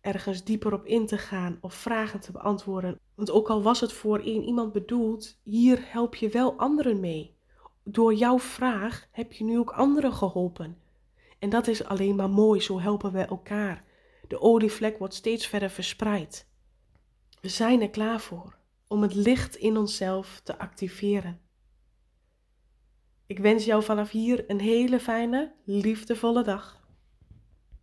ergens 0.00 0.44
dieper 0.44 0.72
op 0.72 0.84
in 0.84 1.06
te 1.06 1.18
gaan 1.18 1.58
of 1.60 1.74
vragen 1.74 2.20
te 2.20 2.32
beantwoorden. 2.32 3.00
Want 3.14 3.30
ook 3.30 3.48
al 3.48 3.62
was 3.62 3.80
het 3.80 3.92
voor 3.92 4.18
één 4.18 4.42
iemand 4.42 4.72
bedoeld, 4.72 5.38
hier 5.42 5.78
help 5.92 6.14
je 6.14 6.28
wel 6.28 6.58
anderen 6.58 7.00
mee. 7.00 7.36
Door 7.84 8.14
jouw 8.14 8.38
vraag 8.38 9.08
heb 9.10 9.32
je 9.32 9.44
nu 9.44 9.58
ook 9.58 9.70
anderen 9.70 10.12
geholpen. 10.12 10.78
En 11.38 11.50
dat 11.50 11.66
is 11.66 11.84
alleen 11.84 12.16
maar 12.16 12.30
mooi, 12.30 12.60
zo 12.60 12.80
helpen 12.80 13.12
we 13.12 13.20
elkaar. 13.20 13.84
De 14.28 14.40
olievlek 14.40 14.98
wordt 14.98 15.14
steeds 15.14 15.46
verder 15.46 15.70
verspreid. 15.70 16.48
We 17.40 17.48
zijn 17.48 17.82
er 17.82 17.90
klaar 17.90 18.20
voor 18.20 18.56
om 18.88 19.02
het 19.02 19.14
licht 19.14 19.56
in 19.56 19.76
onszelf 19.76 20.40
te 20.44 20.58
activeren. 20.58 21.40
Ik 23.26 23.38
wens 23.38 23.64
jou 23.64 23.82
vanaf 23.82 24.10
hier 24.10 24.44
een 24.46 24.60
hele 24.60 25.00
fijne, 25.00 25.52
liefdevolle 25.64 26.42
dag. 26.42 26.85